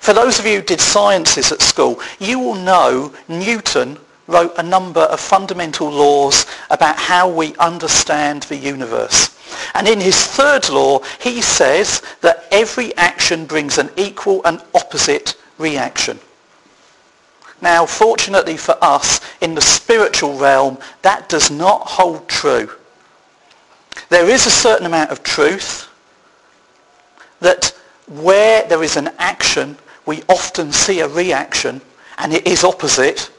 For 0.00 0.12
those 0.12 0.38
of 0.38 0.46
you 0.46 0.56
who 0.56 0.62
did 0.62 0.80
sciences 0.80 1.52
at 1.52 1.62
school, 1.62 2.00
you 2.18 2.38
will 2.38 2.54
know 2.54 3.12
Newton 3.28 3.98
wrote 4.26 4.54
a 4.56 4.62
number 4.62 5.02
of 5.02 5.20
fundamental 5.20 5.90
laws 5.90 6.46
about 6.70 6.96
how 6.96 7.28
we 7.28 7.54
understand 7.56 8.44
the 8.44 8.56
universe. 8.56 9.38
And 9.74 9.86
in 9.86 10.00
his 10.00 10.16
third 10.26 10.68
law, 10.70 11.00
he 11.20 11.42
says 11.42 12.02
that 12.22 12.46
every 12.50 12.96
action 12.96 13.44
brings 13.46 13.78
an 13.78 13.90
equal 13.96 14.40
and 14.44 14.60
opposite 14.74 15.36
reaction. 15.58 16.18
Now, 17.60 17.86
fortunately 17.86 18.56
for 18.56 18.76
us, 18.82 19.20
in 19.40 19.54
the 19.54 19.60
spiritual 19.60 20.36
realm, 20.36 20.78
that 21.02 21.28
does 21.28 21.50
not 21.50 21.86
hold 21.86 22.28
true. 22.28 22.70
There 24.08 24.28
is 24.28 24.46
a 24.46 24.50
certain 24.50 24.86
amount 24.86 25.10
of 25.10 25.22
truth 25.22 25.88
that 27.40 27.74
where 28.06 28.66
there 28.68 28.82
is 28.82 28.96
an 28.96 29.10
action, 29.18 29.76
we 30.06 30.22
often 30.28 30.72
see 30.72 31.00
a 31.00 31.08
reaction, 31.08 31.80
and 32.18 32.32
it 32.32 32.46
is 32.46 32.64
opposite. 32.64 33.30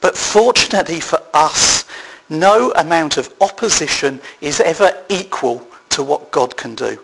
But 0.00 0.16
fortunately 0.16 1.00
for 1.00 1.20
us, 1.34 1.84
no 2.28 2.72
amount 2.72 3.18
of 3.18 3.32
opposition 3.40 4.20
is 4.40 4.60
ever 4.60 4.96
equal 5.08 5.66
to 5.90 6.02
what 6.02 6.30
God 6.30 6.56
can 6.56 6.74
do. 6.74 6.98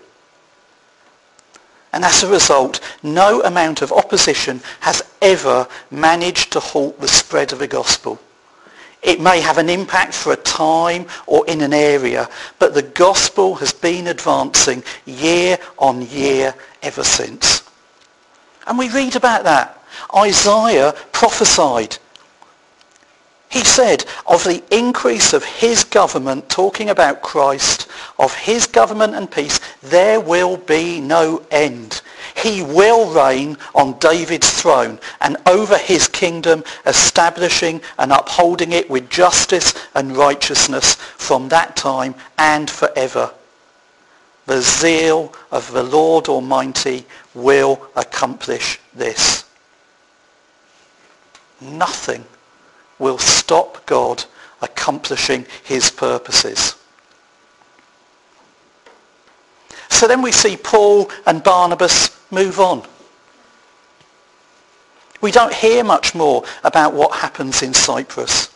And 1.93 2.05
as 2.05 2.23
a 2.23 2.31
result, 2.31 2.81
no 3.03 3.43
amount 3.43 3.83
of 3.83 3.93
opposition 3.93 4.61
has 4.81 5.03
ever 5.23 5.67
managed 5.91 6.53
to 6.53 6.61
halt 6.61 7.01
the 7.01 7.09
spread 7.09 7.53
of 7.53 7.59
the 7.59 7.67
gospel. 7.67 8.19
It 9.03 9.21
may 9.21 9.41
have 9.41 9.59
an 9.59 9.71
impact 9.71 10.13
for 10.13 10.33
a 10.33 10.37
time 10.37 11.07
or 11.27 11.47
in 11.47 11.61
an 11.61 11.73
area, 11.73 12.29
but 12.59 12.75
the 12.75 12.83
gospel 12.83 13.55
has 13.57 13.73
been 13.73 14.09
advancing 14.09 14.83
year 15.07 15.59
on 15.79 16.03
year 16.03 16.55
ever 16.83 17.05
since. 17.05 17.63
And 18.67 18.77
we 18.77 18.91
read 18.91 19.17
about 19.17 19.45
that. 19.45 19.83
Isaiah 20.15 20.95
prophesied 21.13 21.97
he 23.51 23.65
said 23.65 24.05
of 24.27 24.45
the 24.45 24.63
increase 24.71 25.33
of 25.33 25.43
his 25.43 25.83
government, 25.83 26.49
talking 26.51 26.91
about 26.91 27.23
Christ, 27.23 27.89
of 28.19 28.35
his 28.35 28.67
government 28.67 29.15
and 29.15 29.31
peace, 29.31 29.59
there 29.83 30.21
will 30.21 30.57
be 30.57 31.01
no 31.01 31.45
end. 31.51 32.03
He 32.37 32.63
will 32.63 33.13
reign 33.13 33.57
on 33.75 33.99
David's 33.99 34.51
throne 34.51 34.99
and 35.21 35.37
over 35.47 35.77
his 35.77 36.09
kingdom, 36.09 36.65
establishing 36.87 37.81
and 37.99 38.13
upholding 38.13 38.73
it 38.73 38.89
with 38.89 39.11
justice 39.11 39.75
and 39.95 40.17
righteousness 40.17 40.95
from 40.95 41.49
that 41.49 41.77
time 41.77 42.15
and 42.39 42.69
forever. 42.71 43.33
The 44.47 44.63
zeal 44.63 45.35
of 45.51 45.71
the 45.73 45.83
Lord 45.83 46.29
Almighty 46.29 47.05
will 47.35 47.87
accomplish 47.95 48.81
this. 48.95 49.45
Nothing 51.61 52.25
will 52.99 53.19
stop 53.19 53.85
God 53.85 54.25
accomplishing 54.63 55.47
his 55.65 55.91
purposes. 55.91 56.78
So 59.99 60.07
then 60.07 60.23
we 60.23 60.31
see 60.31 60.57
Paul 60.57 61.11
and 61.27 61.43
Barnabas 61.43 62.17
move 62.31 62.61
on. 62.61 62.85
We 65.21 65.33
don't 65.33 65.53
hear 65.53 65.83
much 65.83 66.15
more 66.15 66.45
about 66.63 66.95
what 66.95 67.19
happens 67.19 67.65
in 67.65 67.75
Cyprus. 67.75 68.55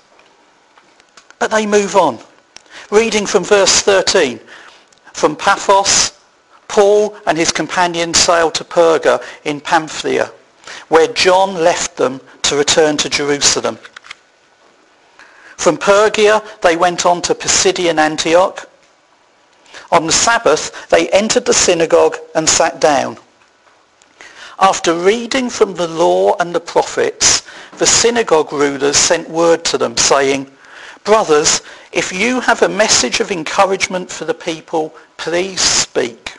But 1.41 1.51
they 1.51 1.67
move 1.67 1.97
on. 1.97 2.21
Reading 2.93 3.27
from 3.27 3.43
verse 3.43 3.81
13. 3.81 4.39
From 5.15 5.35
Paphos, 5.35 6.17
Paul 6.69 7.17
and 7.27 7.37
his 7.37 7.51
companions 7.51 8.19
sailed 8.19 8.55
to 8.55 8.63
Perga 8.63 9.21
in 9.43 9.61
Pamphylia, 9.61 10.31
where 10.91 11.09
John 11.09 11.55
left 11.55 11.97
them 11.97 12.21
to 12.43 12.57
return 12.57 12.97
to 12.99 13.11
Jerusalem. 13.11 13.81
From 15.57 15.77
Pergia, 15.77 16.41
they 16.61 16.77
went 16.77 17.05
on 17.05 17.21
to 17.23 17.35
Pisidian 17.35 17.99
Antioch. 17.99 18.69
On 19.93 20.07
the 20.07 20.13
Sabbath, 20.13 20.89
they 20.89 21.11
entered 21.11 21.45
the 21.45 21.53
synagogue 21.53 22.17
and 22.35 22.49
sat 22.49 22.81
down. 22.81 23.19
After 24.59 24.95
reading 24.95 25.51
from 25.51 25.75
the 25.75 25.87
law 25.87 26.35
and 26.41 26.55
the 26.55 26.61
prophets, 26.61 27.43
the 27.77 27.87
synagogue 27.87 28.53
rulers 28.55 28.97
sent 28.97 29.29
word 29.29 29.65
to 29.67 29.77
them, 29.77 29.99
saying, 29.99 30.51
Brothers, 31.05 31.61
if 31.93 32.11
you 32.11 32.41
have 32.41 32.63
a 32.63 32.69
message 32.69 33.21
of 33.21 33.31
encouragement 33.31 34.11
for 34.11 34.25
the 34.25 34.35
people, 34.35 34.95
please 35.19 35.61
speak. 35.61 36.39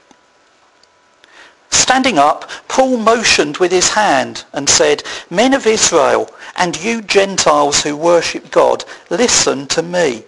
Standing 1.70 2.18
up, 2.18 2.50
Paul 2.68 2.98
motioned 2.98 3.58
with 3.58 3.72
his 3.72 3.90
hand 3.90 4.46
and 4.54 4.68
said, 4.68 5.04
Men 5.30 5.54
of 5.54 5.68
Israel, 5.68 6.28
and 6.56 6.82
you 6.84 7.04
Gentiles 7.04 7.84
who 7.84 7.96
worship 7.96 8.50
God, 8.50 8.84
listen 9.12 9.68
to 9.68 9.84
me. 9.84 10.24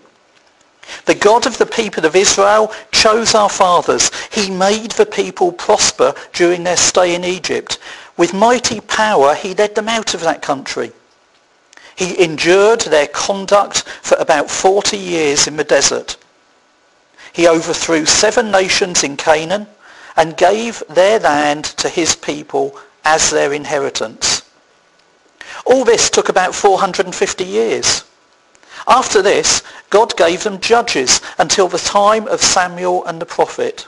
The 1.06 1.16
God 1.16 1.46
of 1.46 1.58
the 1.58 1.66
people 1.66 2.06
of 2.06 2.16
Israel 2.16 2.72
chose 2.92 3.36
our 3.36 3.50
fathers. 3.50 4.12
He 4.32 4.50
made 4.50 4.92
the 4.92 5.06
people 5.06 5.52
prosper 5.52 6.14
during 6.34 6.64
their 6.64 6.78
stay 6.78 7.16
in 7.16 7.24
Egypt. 7.24 7.78
With 8.18 8.34
mighty 8.34 8.80
power, 8.80 9.36
he 9.36 9.54
led 9.54 9.76
them 9.76 9.90
out 9.90 10.14
of 10.14 10.22
that 10.22 10.42
country. 10.42 10.92
He 11.96 12.22
endured 12.24 12.82
their 12.82 13.08
conduct 13.08 13.84
for 14.02 14.16
about 14.18 14.50
40 14.50 14.98
years 14.98 15.48
in 15.48 15.58
the 15.58 15.64
desert. 15.64 16.18
He 17.32 17.48
overthrew 17.48 18.06
seven 18.06 18.52
nations 18.52 19.04
in 19.04 19.18
Canaan 19.18 19.68
and 20.16 20.38
gave 20.38 20.84
their 20.90 21.20
land 21.20 21.66
to 21.66 21.90
his 21.90 22.16
people 22.16 22.78
as 23.04 23.30
their 23.30 23.54
inheritance. 23.54 24.42
All 25.66 25.84
this 25.84 26.10
took 26.10 26.30
about 26.30 26.56
450 26.56 27.44
years. 27.44 28.04
After 28.88 29.22
this, 29.22 29.64
God 29.90 30.16
gave 30.16 30.44
them 30.44 30.60
judges 30.60 31.22
until 31.40 31.68
the 31.68 31.80
time 31.80 32.28
of 32.28 32.42
Samuel 32.42 33.04
and 33.06 33.20
the 33.20 33.26
prophet. 33.26 33.88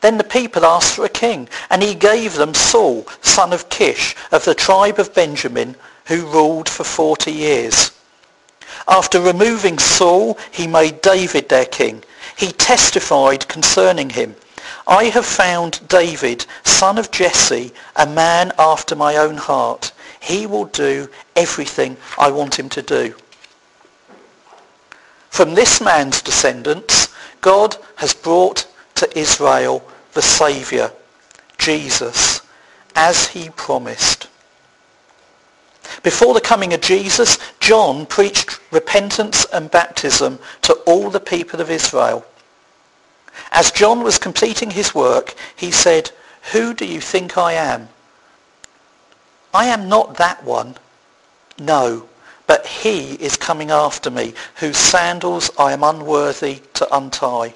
Then 0.00 0.16
the 0.16 0.24
people 0.24 0.64
asked 0.64 0.94
for 0.94 1.04
a 1.04 1.08
king, 1.08 1.48
and 1.68 1.82
he 1.82 1.94
gave 1.94 2.34
them 2.34 2.54
Saul, 2.54 3.06
son 3.20 3.52
of 3.52 3.68
Kish, 3.68 4.14
of 4.30 4.44
the 4.44 4.54
tribe 4.54 5.00
of 5.00 5.12
Benjamin, 5.12 5.74
who 6.06 6.26
ruled 6.26 6.68
for 6.68 6.84
40 6.84 7.32
years. 7.32 7.90
After 8.86 9.20
removing 9.20 9.78
Saul, 9.78 10.38
he 10.52 10.68
made 10.68 11.02
David 11.02 11.48
their 11.48 11.66
king. 11.66 12.04
He 12.36 12.52
testified 12.52 13.48
concerning 13.48 14.10
him. 14.10 14.36
I 14.86 15.04
have 15.06 15.26
found 15.26 15.86
David, 15.88 16.46
son 16.62 16.96
of 16.96 17.10
Jesse, 17.10 17.72
a 17.96 18.06
man 18.06 18.52
after 18.58 18.94
my 18.94 19.16
own 19.16 19.36
heart. 19.36 19.92
He 20.20 20.46
will 20.46 20.66
do 20.66 21.10
everything 21.34 21.96
I 22.18 22.30
want 22.30 22.58
him 22.58 22.68
to 22.70 22.82
do. 22.82 23.14
From 25.38 25.54
this 25.54 25.80
man's 25.80 26.20
descendants, 26.20 27.14
God 27.42 27.76
has 27.94 28.12
brought 28.12 28.66
to 28.96 29.16
Israel 29.16 29.88
the 30.14 30.20
Saviour, 30.20 30.90
Jesus, 31.58 32.40
as 32.96 33.28
he 33.28 33.50
promised. 33.50 34.26
Before 36.02 36.34
the 36.34 36.40
coming 36.40 36.74
of 36.74 36.80
Jesus, 36.80 37.38
John 37.60 38.04
preached 38.04 38.58
repentance 38.72 39.46
and 39.52 39.70
baptism 39.70 40.40
to 40.62 40.72
all 40.88 41.08
the 41.08 41.20
people 41.20 41.60
of 41.60 41.70
Israel. 41.70 42.26
As 43.52 43.70
John 43.70 44.02
was 44.02 44.18
completing 44.18 44.72
his 44.72 44.92
work, 44.92 45.36
he 45.54 45.70
said, 45.70 46.10
Who 46.50 46.74
do 46.74 46.84
you 46.84 47.00
think 47.00 47.38
I 47.38 47.52
am? 47.52 47.90
I 49.54 49.66
am 49.66 49.88
not 49.88 50.16
that 50.16 50.42
one. 50.42 50.74
No, 51.60 52.08
but 52.48 52.66
he 52.66 53.12
is 53.16 53.36
coming 53.36 53.70
after 53.70 54.10
me, 54.10 54.32
whose 54.56 54.78
sandals 54.78 55.50
I 55.58 55.72
am 55.72 55.84
unworthy 55.84 56.62
to 56.74 56.96
untie. 56.96 57.54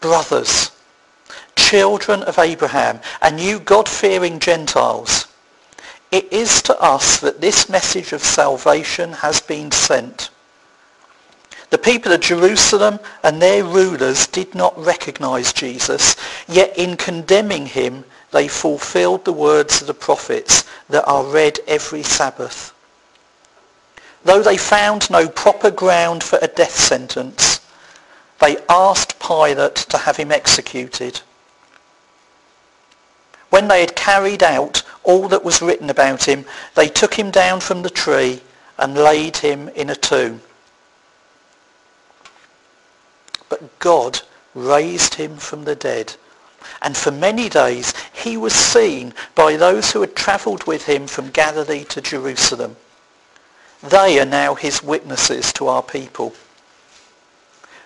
Brothers, 0.00 0.72
children 1.56 2.24
of 2.24 2.40
Abraham, 2.40 3.00
and 3.22 3.38
you 3.38 3.60
God-fearing 3.60 4.40
Gentiles, 4.40 5.28
it 6.10 6.30
is 6.32 6.60
to 6.62 6.78
us 6.80 7.20
that 7.20 7.40
this 7.40 7.68
message 7.70 8.12
of 8.12 8.22
salvation 8.22 9.12
has 9.12 9.40
been 9.40 9.70
sent. 9.70 10.30
The 11.70 11.78
people 11.78 12.12
of 12.12 12.20
Jerusalem 12.20 12.98
and 13.22 13.40
their 13.40 13.64
rulers 13.64 14.26
did 14.26 14.52
not 14.54 14.76
recognize 14.76 15.52
Jesus, 15.52 16.16
yet 16.48 16.76
in 16.76 16.96
condemning 16.96 17.66
him, 17.66 18.04
they 18.32 18.48
fulfilled 18.48 19.24
the 19.24 19.32
words 19.32 19.80
of 19.80 19.86
the 19.86 19.94
prophets 19.94 20.64
that 20.88 21.06
are 21.06 21.24
read 21.24 21.60
every 21.66 22.02
Sabbath. 22.02 22.74
Though 24.24 24.42
they 24.42 24.56
found 24.56 25.10
no 25.10 25.28
proper 25.28 25.70
ground 25.70 26.22
for 26.22 26.38
a 26.40 26.48
death 26.48 26.74
sentence, 26.74 27.60
they 28.40 28.56
asked 28.68 29.20
Pilate 29.20 29.76
to 29.76 29.98
have 29.98 30.16
him 30.16 30.32
executed. 30.32 31.20
When 33.50 33.68
they 33.68 33.80
had 33.80 33.94
carried 33.94 34.42
out 34.42 34.82
all 35.04 35.28
that 35.28 35.44
was 35.44 35.60
written 35.60 35.90
about 35.90 36.24
him, 36.24 36.44
they 36.74 36.88
took 36.88 37.14
him 37.14 37.30
down 37.30 37.60
from 37.60 37.82
the 37.82 37.90
tree 37.90 38.40
and 38.78 38.94
laid 38.94 39.36
him 39.36 39.68
in 39.70 39.90
a 39.90 39.94
tomb. 39.94 40.40
But 43.48 43.78
God 43.78 44.20
raised 44.54 45.14
him 45.14 45.36
from 45.36 45.64
the 45.64 45.76
dead. 45.76 46.14
And 46.80 46.96
for 46.96 47.10
many 47.10 47.48
days 47.48 47.92
he 48.22 48.36
was 48.36 48.54
seen 48.54 49.12
by 49.34 49.56
those 49.56 49.92
who 49.92 50.00
had 50.00 50.14
travelled 50.14 50.64
with 50.64 50.86
him 50.86 51.06
from 51.06 51.30
Galilee 51.30 51.84
to 51.84 52.00
Jerusalem. 52.00 52.76
They 53.82 54.20
are 54.20 54.26
now 54.26 54.54
his 54.54 54.82
witnesses 54.82 55.52
to 55.54 55.66
our 55.66 55.82
people. 55.82 56.34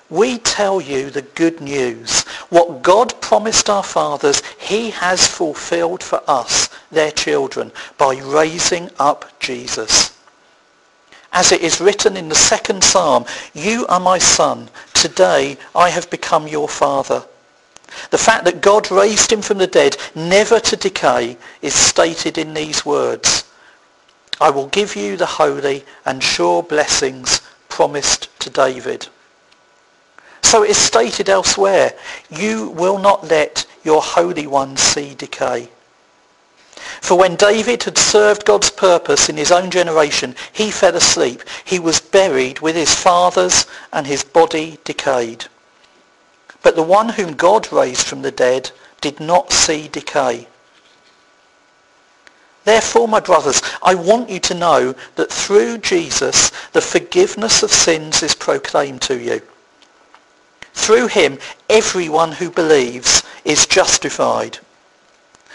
We 0.08 0.38
tell 0.38 0.80
you 0.80 1.10
the 1.10 1.22
good 1.22 1.60
news. 1.60 2.22
What 2.48 2.82
God 2.82 3.20
promised 3.20 3.68
our 3.68 3.82
fathers, 3.82 4.42
he 4.58 4.90
has 4.90 5.26
fulfilled 5.26 6.02
for 6.02 6.22
us, 6.28 6.68
their 6.92 7.10
children, 7.10 7.72
by 7.98 8.16
raising 8.18 8.90
up 8.98 9.40
Jesus. 9.40 10.16
As 11.32 11.50
it 11.50 11.60
is 11.60 11.80
written 11.80 12.16
in 12.16 12.28
the 12.28 12.34
second 12.34 12.84
psalm, 12.84 13.24
you 13.52 13.86
are 13.88 14.00
my 14.00 14.18
son. 14.18 14.68
Today 14.94 15.56
I 15.74 15.90
have 15.90 16.08
become 16.08 16.46
your 16.46 16.68
father. 16.68 17.24
The 18.10 18.18
fact 18.18 18.44
that 18.44 18.60
God 18.60 18.90
raised 18.90 19.32
him 19.32 19.42
from 19.42 19.58
the 19.58 19.66
dead, 19.66 19.96
never 20.14 20.60
to 20.60 20.76
decay, 20.76 21.36
is 21.62 21.74
stated 21.74 22.38
in 22.38 22.54
these 22.54 22.84
words. 22.84 23.44
I 24.40 24.50
will 24.50 24.66
give 24.68 24.96
you 24.96 25.16
the 25.16 25.26
holy 25.26 25.84
and 26.04 26.22
sure 26.22 26.62
blessings 26.62 27.40
promised 27.68 28.28
to 28.40 28.50
David. 28.50 29.08
So 30.42 30.62
it 30.62 30.70
is 30.70 30.76
stated 30.78 31.28
elsewhere, 31.28 31.92
you 32.30 32.68
will 32.70 32.98
not 32.98 33.28
let 33.28 33.66
your 33.82 34.02
Holy 34.02 34.46
One 34.46 34.76
see 34.76 35.14
decay. 35.14 35.70
For 37.00 37.16
when 37.16 37.36
David 37.36 37.82
had 37.82 37.98
served 37.98 38.44
God's 38.44 38.70
purpose 38.70 39.28
in 39.28 39.36
his 39.36 39.50
own 39.50 39.70
generation, 39.70 40.36
he 40.52 40.70
fell 40.70 40.94
asleep. 40.94 41.42
He 41.64 41.78
was 41.78 42.00
buried 42.00 42.60
with 42.60 42.76
his 42.76 42.94
fathers 42.94 43.66
and 43.92 44.06
his 44.06 44.22
body 44.22 44.78
decayed. 44.84 45.46
But 46.66 46.74
the 46.74 46.82
one 46.82 47.10
whom 47.10 47.34
God 47.34 47.72
raised 47.72 48.08
from 48.08 48.22
the 48.22 48.32
dead 48.32 48.72
did 49.00 49.20
not 49.20 49.52
see 49.52 49.86
decay. 49.86 50.48
Therefore, 52.64 53.06
my 53.06 53.20
brothers, 53.20 53.62
I 53.84 53.94
want 53.94 54.28
you 54.28 54.40
to 54.40 54.52
know 54.54 54.96
that 55.14 55.30
through 55.30 55.78
Jesus, 55.78 56.50
the 56.72 56.80
forgiveness 56.80 57.62
of 57.62 57.70
sins 57.70 58.20
is 58.20 58.34
proclaimed 58.34 59.00
to 59.02 59.16
you. 59.16 59.42
Through 60.72 61.06
him, 61.06 61.38
everyone 61.70 62.32
who 62.32 62.50
believes 62.50 63.22
is 63.44 63.66
justified 63.66 64.58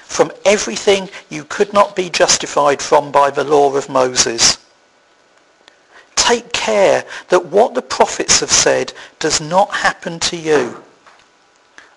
from 0.05 0.31
everything 0.45 1.09
you 1.29 1.43
could 1.43 1.73
not 1.73 1.93
be 1.93 2.09
justified 2.09 2.81
from 2.81 3.11
by 3.11 3.31
the 3.31 3.43
law 3.43 3.75
of 3.75 3.89
Moses. 3.89 4.65
Take 6.15 6.53
care 6.53 7.03
that 7.27 7.47
what 7.47 7.73
the 7.73 7.81
prophets 7.81 8.39
have 8.39 8.49
said 8.49 8.93
does 9.19 9.41
not 9.41 9.73
happen 9.73 10.17
to 10.21 10.37
you. 10.37 10.81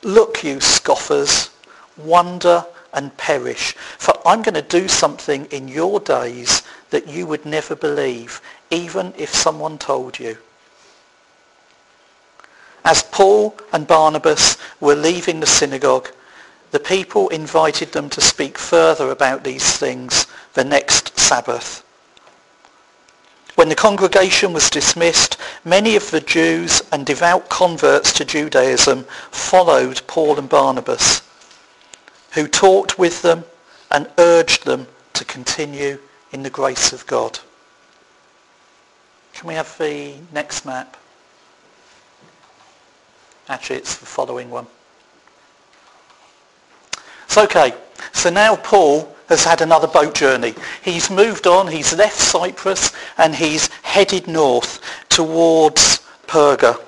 Look, 0.05 0.45
you 0.45 0.61
scoffers, 0.61 1.51
wonder 1.97 2.67
and 2.93 3.17
perish, 3.17 3.73
for 3.99 4.15
I'm 4.27 4.43
going 4.43 4.55
to 4.55 4.63
do 4.63 4.87
something 4.87 5.47
in 5.47 5.67
your 5.67 5.99
days 5.99 6.63
that 6.91 7.09
you 7.09 7.27
would 7.27 7.45
never 7.45 7.75
believe, 7.75 8.41
even 8.71 9.15
if 9.17 9.35
someone 9.35 9.79
told 9.79 10.19
you. 10.19 10.39
As 12.85 13.03
Paul 13.03 13.57
and 13.73 13.87
Barnabas 13.87 14.59
were 14.79 14.95
leaving 14.95 15.41
the 15.41 15.47
synagogue, 15.47 16.11
the 16.71 16.81
people 16.81 17.29
invited 17.29 17.93
them 17.93 18.11
to 18.11 18.21
speak 18.21 18.59
further 18.59 19.11
about 19.11 19.43
these 19.43 19.77
things 19.77 20.27
the 20.55 20.65
next 20.65 21.19
Sabbath. 21.19 21.84
When 23.55 23.69
the 23.69 23.77
congregation 23.77 24.53
was 24.53 24.69
dismissed, 24.69 25.37
many 25.65 25.95
of 25.95 26.11
the 26.11 26.21
Jews 26.21 26.83
and 26.91 27.07
devout 27.07 27.49
converts 27.49 28.13
to 28.15 28.25
Judaism 28.25 29.05
followed 29.31 30.03
Paul 30.09 30.39
and 30.39 30.49
Barnabas, 30.49 31.23
who 32.33 32.49
talked 32.49 32.99
with 32.99 33.23
them 33.23 33.45
and 33.93 34.11
urged 34.19 34.65
them 34.65 34.89
to 35.13 35.25
continue 35.25 36.01
in 36.33 36.43
the 36.43 36.51
grace 36.51 36.93
of 36.93 37.07
God. 37.07 37.39
Can 39.35 39.47
we 39.47 39.55
have 39.55 39.79
the 39.79 40.15
next 40.33 40.67
map? 40.67 40.97
Actually, 43.49 43.79
it's 43.79 43.97
the 43.97 44.07
following 44.07 44.51
one. 44.51 44.67
So, 47.29 47.45
okay, 47.45 47.75
so 48.13 48.31
now 48.31 48.57
Paul 48.57 49.14
has 49.29 49.45
had 49.45 49.61
another 49.61 49.87
boat 49.87 50.15
journey. 50.15 50.55
He's 50.83 51.11
moved 51.11 51.47
on, 51.47 51.69
he's 51.69 51.97
left 51.97 52.19
Cyprus, 52.19 52.93
and 53.19 53.35
he's 53.35 53.69
headed 53.83 54.27
north 54.27 54.81
towards 55.09 56.01
Perga. 56.27 56.81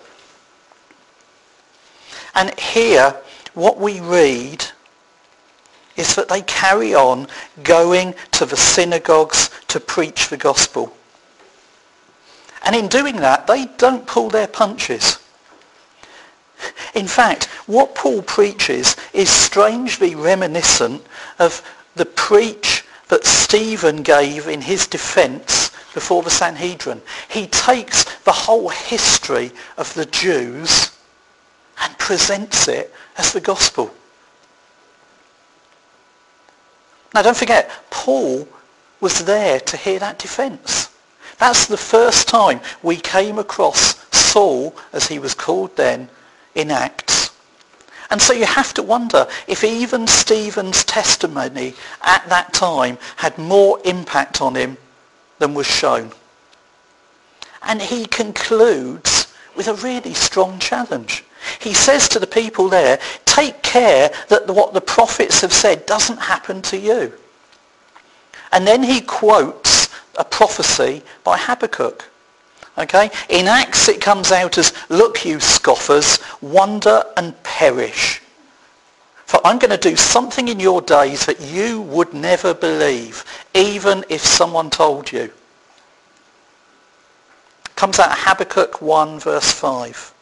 And 2.34 2.58
here, 2.58 3.16
what 3.54 3.78
we 3.78 4.00
read 4.00 4.64
is 5.96 6.14
that 6.14 6.28
they 6.28 6.42
carry 6.42 6.94
on 6.94 7.26
going 7.62 8.14
to 8.32 8.44
the 8.44 8.56
synagogues 8.56 9.50
to 9.68 9.80
preach 9.80 10.28
the 10.28 10.36
gospel. 10.36 10.94
And 12.64 12.76
in 12.76 12.88
doing 12.88 13.16
that, 13.16 13.46
they 13.46 13.66
don't 13.78 14.06
pull 14.06 14.28
their 14.28 14.46
punches. 14.46 15.18
In 16.94 17.06
fact, 17.06 17.44
what 17.66 17.94
Paul 17.94 18.22
preaches 18.22 18.96
is 19.12 19.28
strangely 19.28 20.14
reminiscent 20.14 21.04
of 21.38 21.62
the 21.96 22.06
preach 22.06 22.84
that 23.08 23.24
Stephen 23.24 24.02
gave 24.02 24.46
in 24.46 24.60
his 24.60 24.86
defense 24.86 25.70
before 25.94 26.22
the 26.22 26.30
Sanhedrin. 26.30 27.00
He 27.28 27.46
takes 27.46 28.04
the 28.20 28.32
whole 28.32 28.68
history 28.68 29.50
of 29.78 29.92
the 29.94 30.06
Jews 30.06 30.96
and 31.82 31.98
presents 31.98 32.68
it 32.68 32.92
as 33.16 33.32
the 33.32 33.40
gospel. 33.40 33.92
Now 37.14 37.22
don't 37.22 37.36
forget, 37.36 37.70
Paul 37.90 38.46
was 39.00 39.24
there 39.24 39.58
to 39.60 39.76
hear 39.76 39.98
that 39.98 40.18
defense. 40.18 40.90
That's 41.38 41.66
the 41.66 41.76
first 41.76 42.28
time 42.28 42.60
we 42.82 42.96
came 42.96 43.38
across 43.38 43.94
Saul, 44.14 44.74
as 44.92 45.06
he 45.06 45.18
was 45.18 45.34
called 45.34 45.76
then, 45.76 46.08
in 46.54 46.70
Acts. 46.70 47.15
And 48.10 48.22
so 48.22 48.32
you 48.32 48.46
have 48.46 48.72
to 48.74 48.82
wonder 48.82 49.26
if 49.48 49.64
even 49.64 50.06
Stephen's 50.06 50.84
testimony 50.84 51.74
at 52.02 52.28
that 52.28 52.52
time 52.52 52.98
had 53.16 53.36
more 53.36 53.80
impact 53.84 54.40
on 54.40 54.54
him 54.54 54.76
than 55.38 55.54
was 55.54 55.66
shown. 55.66 56.12
And 57.62 57.82
he 57.82 58.06
concludes 58.06 59.32
with 59.56 59.68
a 59.68 59.74
really 59.74 60.14
strong 60.14 60.58
challenge. 60.58 61.24
He 61.60 61.74
says 61.74 62.08
to 62.10 62.18
the 62.18 62.26
people 62.26 62.68
there, 62.68 63.00
take 63.24 63.62
care 63.62 64.10
that 64.28 64.48
what 64.48 64.72
the 64.72 64.80
prophets 64.80 65.40
have 65.40 65.52
said 65.52 65.86
doesn't 65.86 66.18
happen 66.18 66.62
to 66.62 66.78
you. 66.78 67.12
And 68.52 68.66
then 68.66 68.82
he 68.82 69.00
quotes 69.00 69.88
a 70.16 70.24
prophecy 70.24 71.02
by 71.24 71.36
Habakkuk. 71.38 72.08
Okay? 72.78 73.10
In 73.28 73.46
Acts 73.48 73.88
it 73.88 74.00
comes 74.00 74.32
out 74.32 74.58
as, 74.58 74.72
look 74.88 75.24
you 75.24 75.40
scoffers, 75.40 76.18
wonder 76.40 77.02
and 77.16 77.40
perish. 77.42 78.20
For 79.26 79.40
I'm 79.44 79.58
going 79.58 79.70
to 79.70 79.76
do 79.76 79.96
something 79.96 80.48
in 80.48 80.60
your 80.60 80.80
days 80.80 81.26
that 81.26 81.40
you 81.40 81.80
would 81.82 82.14
never 82.14 82.54
believe, 82.54 83.24
even 83.54 84.04
if 84.08 84.20
someone 84.20 84.70
told 84.70 85.10
you. 85.10 85.32
Comes 87.74 87.98
out 87.98 88.12
of 88.12 88.18
Habakkuk 88.18 88.80
1 88.80 89.20
verse 89.20 89.50
5. 89.50 90.14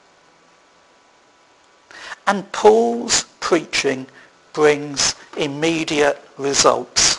And 2.26 2.50
Paul's 2.52 3.24
preaching 3.40 4.06
brings 4.54 5.14
immediate 5.36 6.20
results. 6.38 7.18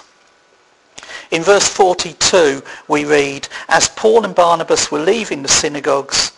In 1.32 1.44
verse 1.44 1.68
42 1.68 2.64
we 2.88 3.06
read, 3.06 3.48
As 3.70 3.88
Paul 3.90 4.26
and 4.26 4.34
Barnabas 4.34 4.92
were 4.92 5.00
leaving 5.00 5.44
the 5.44 5.50
synagogues, 5.50 6.32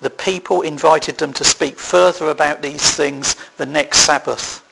the 0.00 0.10
people 0.10 0.62
invited 0.62 1.18
them 1.18 1.32
to 1.34 1.44
speak 1.44 1.78
further 1.78 2.30
about 2.30 2.62
these 2.62 2.90
things 2.90 3.36
the 3.56 3.66
next 3.66 4.00
Sabbath. 4.00 4.62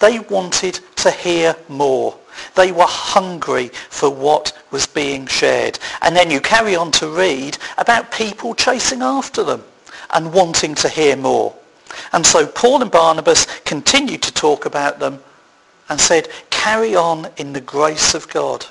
They 0.00 0.18
wanted 0.18 0.80
to 0.96 1.10
hear 1.10 1.56
more. 1.68 2.16
They 2.54 2.72
were 2.72 2.86
hungry 2.86 3.68
for 3.68 4.10
what 4.10 4.52
was 4.70 4.86
being 4.86 5.26
shared. 5.26 5.78
And 6.02 6.16
then 6.16 6.30
you 6.30 6.40
carry 6.40 6.74
on 6.74 6.90
to 6.92 7.08
read 7.08 7.56
about 7.78 8.10
people 8.10 8.54
chasing 8.54 9.02
after 9.02 9.44
them 9.44 9.62
and 10.12 10.32
wanting 10.32 10.74
to 10.76 10.88
hear 10.88 11.16
more. 11.16 11.54
And 12.12 12.26
so 12.26 12.46
Paul 12.46 12.82
and 12.82 12.90
Barnabas 12.90 13.46
continued 13.60 14.22
to 14.22 14.34
talk 14.34 14.66
about 14.66 14.98
them 14.98 15.22
and 15.88 16.00
said, 16.00 16.28
carry 16.50 16.96
on 16.96 17.28
in 17.36 17.52
the 17.52 17.60
grace 17.60 18.14
of 18.14 18.28
God. 18.28 18.66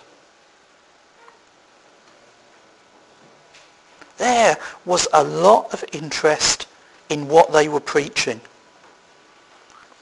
There 4.22 4.56
was 4.86 5.08
a 5.14 5.24
lot 5.24 5.74
of 5.74 5.84
interest 5.94 6.68
in 7.10 7.28
what 7.28 7.52
they 7.52 7.68
were 7.68 7.80
preaching. 7.80 8.40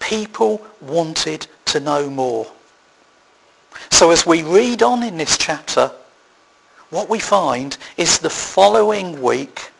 People 0.01 0.61
wanted 0.81 1.47
to 1.67 1.79
know 1.79 2.09
more. 2.09 2.45
So 3.89 4.11
as 4.11 4.25
we 4.25 4.43
read 4.43 4.83
on 4.83 5.03
in 5.03 5.15
this 5.15 5.37
chapter, 5.37 5.89
what 6.89 7.07
we 7.09 7.19
find 7.19 7.77
is 7.95 8.19
the 8.19 8.29
following 8.29 9.21
week 9.21 9.71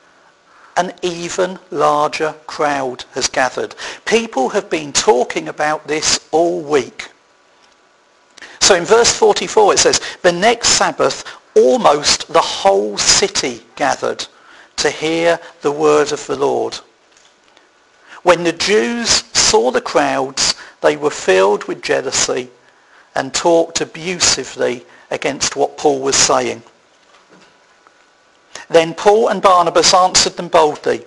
an 0.78 0.94
even 1.02 1.60
larger 1.70 2.34
crowd 2.48 3.04
has 3.16 3.28
gathered. 3.28 3.76
People 4.06 4.48
have 4.48 4.70
been 4.70 4.94
talking 4.94 5.50
about 5.50 5.86
this 5.86 6.30
all 6.32 6.62
week. 6.62 7.10
So 8.62 8.76
in 8.76 8.86
verse 8.86 9.12
44 9.12 9.74
it 9.74 9.80
says, 9.80 10.00
the 10.22 10.32
next 10.32 10.70
Sabbath 10.70 11.26
almost 11.60 12.32
the 12.32 12.42
whole 12.42 12.98
city 12.98 13.62
gathered 13.76 14.26
to 14.78 14.90
hear 14.90 15.40
the 15.62 15.72
word 15.72 16.12
of 16.12 16.26
the 16.26 16.38
Lord. 16.38 16.80
When 18.24 18.44
the 18.44 18.54
Jews 18.54 19.10
saw 19.34 19.72
the 19.72 19.82
crowds, 19.82 20.56
they 20.82 20.96
were 20.96 21.10
filled 21.10 21.66
with 21.66 21.82
jealousy 21.82 22.50
and 23.16 23.34
talked 23.34 23.82
abusively 23.82 24.86
against 25.12 25.56
what 25.56 25.78
Paul 25.78 26.00
was 26.00 26.16
saying. 26.16 26.64
Then 28.70 28.94
Paul 28.94 29.30
and 29.30 29.42
Barnabas 29.42 29.94
answered 29.94 30.38
them 30.38 30.48
boldly, 30.48 31.04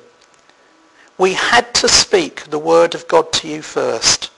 We 1.17 1.35
had 1.35 1.73
to 1.75 1.89
speak 1.89 2.45
the 2.45 2.59
word 2.59 2.95
of 2.95 3.09
God 3.09 3.33
to 3.35 3.49
you 3.49 3.63
first. 3.63 4.31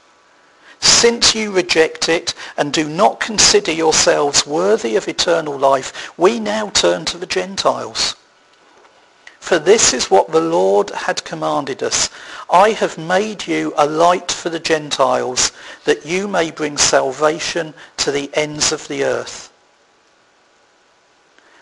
Since 0.85 1.35
you 1.35 1.51
reject 1.51 2.11
it 2.11 2.35
and 2.59 2.71
do 2.71 2.87
not 2.87 3.19
consider 3.19 3.73
yourselves 3.73 4.47
worthy 4.47 4.97
of 4.97 5.09
eternal 5.09 5.59
life, 5.59 6.13
we 6.19 6.39
now 6.39 6.69
turn 6.69 7.07
to 7.07 7.17
the 7.17 7.27
Gentiles. 7.27 8.17
For 9.41 9.59
this 9.59 9.95
is 9.95 10.11
what 10.11 10.31
the 10.31 10.43
Lord 10.43 10.91
had 10.91 11.25
commanded 11.25 11.83
us. 11.83 12.11
I 12.51 12.73
have 12.73 12.99
made 12.99 13.47
you 13.47 13.73
a 13.79 13.87
light 13.87 14.31
for 14.31 14.51
the 14.51 14.61
Gentiles, 14.61 15.53
that 15.87 16.05
you 16.05 16.29
may 16.29 16.51
bring 16.51 16.77
salvation 16.77 17.73
to 17.97 18.11
the 18.11 18.29
ends 18.35 18.71
of 18.71 18.87
the 18.87 19.05
earth. 19.05 19.51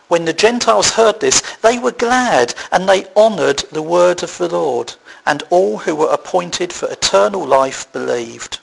When 0.08 0.24
the 0.24 0.32
Gentiles 0.32 0.90
heard 0.90 1.20
this, 1.20 1.42
they 1.62 1.78
were 1.78 1.92
glad 1.92 2.54
and 2.72 2.88
they 2.88 3.06
honoured 3.16 3.60
the 3.70 3.82
word 3.82 4.24
of 4.24 4.36
the 4.36 4.48
Lord, 4.48 4.94
and 5.26 5.44
all 5.48 5.78
who 5.78 5.94
were 5.94 6.12
appointed 6.12 6.72
for 6.72 6.90
eternal 6.90 7.46
life 7.46 7.90
believed. 7.92 8.58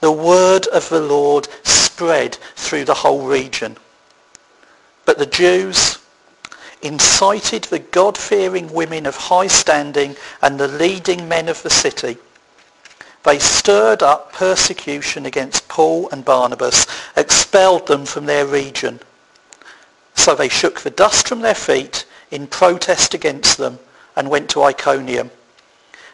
The 0.00 0.12
word 0.12 0.66
of 0.68 0.88
the 0.88 1.00
Lord 1.00 1.48
spread 1.64 2.36
through 2.56 2.84
the 2.84 2.94
whole 2.94 3.26
region. 3.26 3.76
But 5.04 5.18
the 5.18 5.26
Jews 5.26 5.98
incited 6.82 7.64
the 7.64 7.80
God-fearing 7.80 8.72
women 8.72 9.06
of 9.06 9.16
high 9.16 9.48
standing 9.48 10.16
and 10.42 10.58
the 10.58 10.68
leading 10.68 11.28
men 11.28 11.48
of 11.48 11.62
the 11.62 11.70
city. 11.70 12.16
They 13.24 13.38
stirred 13.38 14.02
up 14.02 14.32
persecution 14.32 15.26
against 15.26 15.68
Paul 15.68 16.08
and 16.10 16.24
Barnabas, 16.24 16.86
expelled 17.16 17.88
them 17.88 18.06
from 18.06 18.26
their 18.26 18.46
region 18.46 19.00
so 20.18 20.34
they 20.34 20.48
shook 20.48 20.80
the 20.80 20.90
dust 20.90 21.28
from 21.28 21.40
their 21.40 21.54
feet 21.54 22.04
in 22.30 22.46
protest 22.48 23.14
against 23.14 23.56
them 23.56 23.78
and 24.16 24.28
went 24.28 24.50
to 24.50 24.62
Iconium. 24.62 25.30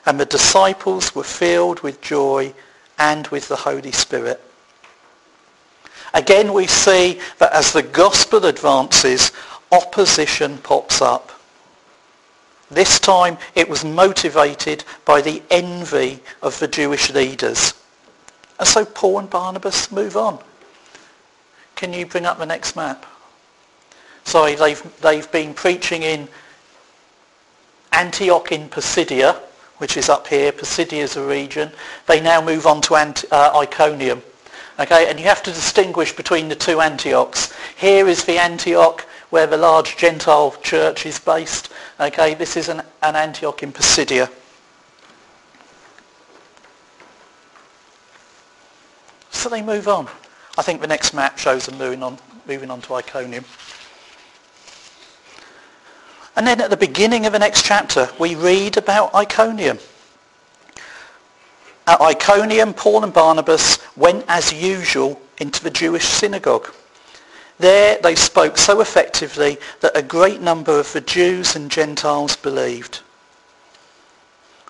And 0.06 0.20
the 0.20 0.26
disciples 0.26 1.14
were 1.14 1.24
filled 1.24 1.80
with 1.80 2.02
joy 2.02 2.54
and 2.98 3.26
with 3.28 3.48
the 3.48 3.56
Holy 3.56 3.92
Spirit. 3.92 4.40
Again, 6.12 6.52
we 6.52 6.66
see 6.66 7.20
that 7.38 7.52
as 7.52 7.72
the 7.72 7.82
gospel 7.82 8.44
advances, 8.46 9.32
opposition 9.72 10.58
pops 10.58 11.02
up. 11.02 11.32
This 12.70 13.00
time 13.00 13.36
it 13.54 13.68
was 13.68 13.84
motivated 13.84 14.84
by 15.04 15.20
the 15.20 15.42
envy 15.50 16.20
of 16.42 16.58
the 16.58 16.68
Jewish 16.68 17.10
leaders. 17.10 17.74
And 18.58 18.68
so 18.68 18.84
Paul 18.84 19.20
and 19.20 19.30
Barnabas 19.30 19.90
move 19.90 20.16
on. 20.16 20.38
Can 21.74 21.92
you 21.92 22.06
bring 22.06 22.26
up 22.26 22.38
the 22.38 22.46
next 22.46 22.76
map? 22.76 23.04
sorry, 24.24 24.54
they've, 24.54 25.00
they've 25.00 25.30
been 25.30 25.54
preaching 25.54 26.02
in 26.02 26.28
Antioch 27.92 28.50
in 28.50 28.68
Pisidia, 28.68 29.40
which 29.78 29.96
is 29.96 30.08
up 30.08 30.26
here. 30.26 30.52
Pisidia 30.52 31.02
is 31.02 31.16
a 31.16 31.26
region. 31.26 31.70
They 32.06 32.20
now 32.20 32.44
move 32.44 32.66
on 32.66 32.80
to 32.82 32.96
Ant- 32.96 33.24
uh, 33.30 33.52
Iconium. 33.54 34.22
Okay, 34.78 35.08
and 35.08 35.20
you 35.20 35.26
have 35.26 35.42
to 35.44 35.52
distinguish 35.52 36.14
between 36.14 36.48
the 36.48 36.56
two 36.56 36.80
Antiochs. 36.80 37.52
Here 37.76 38.08
is 38.08 38.24
the 38.24 38.38
Antioch 38.38 39.06
where 39.30 39.46
the 39.46 39.56
large 39.56 39.96
Gentile 39.96 40.54
church 40.62 41.06
is 41.06 41.18
based. 41.18 41.72
Okay, 42.00 42.34
this 42.34 42.56
is 42.56 42.68
an, 42.68 42.82
an 43.02 43.16
Antioch 43.16 43.62
in 43.62 43.72
Pisidia. 43.72 44.30
So 49.30 49.48
they 49.48 49.62
move 49.62 49.88
on. 49.88 50.08
I 50.56 50.62
think 50.62 50.80
the 50.80 50.86
next 50.86 51.14
map 51.14 51.38
shows 51.38 51.66
them 51.66 51.78
moving 51.78 52.02
on, 52.02 52.18
moving 52.46 52.70
on 52.70 52.80
to 52.82 52.94
Iconium. 52.94 53.44
And 56.36 56.46
then 56.46 56.60
at 56.60 56.70
the 56.70 56.76
beginning 56.76 57.26
of 57.26 57.32
the 57.32 57.38
next 57.38 57.64
chapter, 57.64 58.08
we 58.18 58.34
read 58.34 58.76
about 58.76 59.14
Iconium. 59.14 59.78
At 61.86 62.00
Iconium, 62.00 62.74
Paul 62.74 63.04
and 63.04 63.12
Barnabas 63.12 63.78
went 63.96 64.24
as 64.26 64.52
usual 64.52 65.20
into 65.38 65.62
the 65.62 65.70
Jewish 65.70 66.04
synagogue. 66.04 66.72
There 67.58 67.98
they 68.02 68.14
spoke 68.14 68.58
so 68.58 68.80
effectively 68.80 69.58
that 69.80 69.96
a 69.96 70.02
great 70.02 70.40
number 70.40 70.78
of 70.78 70.92
the 70.92 71.00
Jews 71.00 71.54
and 71.54 71.70
Gentiles 71.70 72.36
believed. 72.36 73.00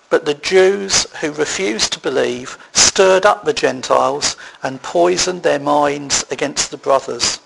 But 0.09 0.25
the 0.25 0.35
Jews 0.35 1.09
who 1.21 1.31
refused 1.31 1.93
to 1.93 1.99
believe 1.99 2.59
stirred 2.73 3.25
up 3.25 3.43
the 3.43 3.53
Gentiles 3.53 4.35
and 4.61 4.81
poisoned 4.83 5.41
their 5.41 5.59
minds 5.59 6.25
against 6.29 6.69
the 6.69 6.77
brothers. 6.77 7.39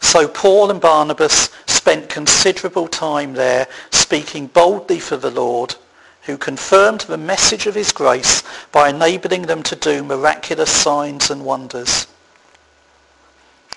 So 0.00 0.26
Paul 0.26 0.70
and 0.70 0.80
Barnabas 0.80 1.50
spent 1.66 2.08
considerable 2.08 2.88
time 2.88 3.34
there 3.34 3.68
speaking 3.90 4.48
boldly 4.48 4.98
for 4.98 5.16
the 5.16 5.30
Lord, 5.30 5.76
who 6.22 6.36
confirmed 6.36 7.02
the 7.02 7.16
message 7.16 7.66
of 7.66 7.74
his 7.74 7.92
grace 7.92 8.42
by 8.72 8.88
enabling 8.88 9.42
them 9.42 9.62
to 9.64 9.76
do 9.76 10.02
miraculous 10.02 10.70
signs 10.70 11.30
and 11.30 11.44
wonders. 11.44 12.06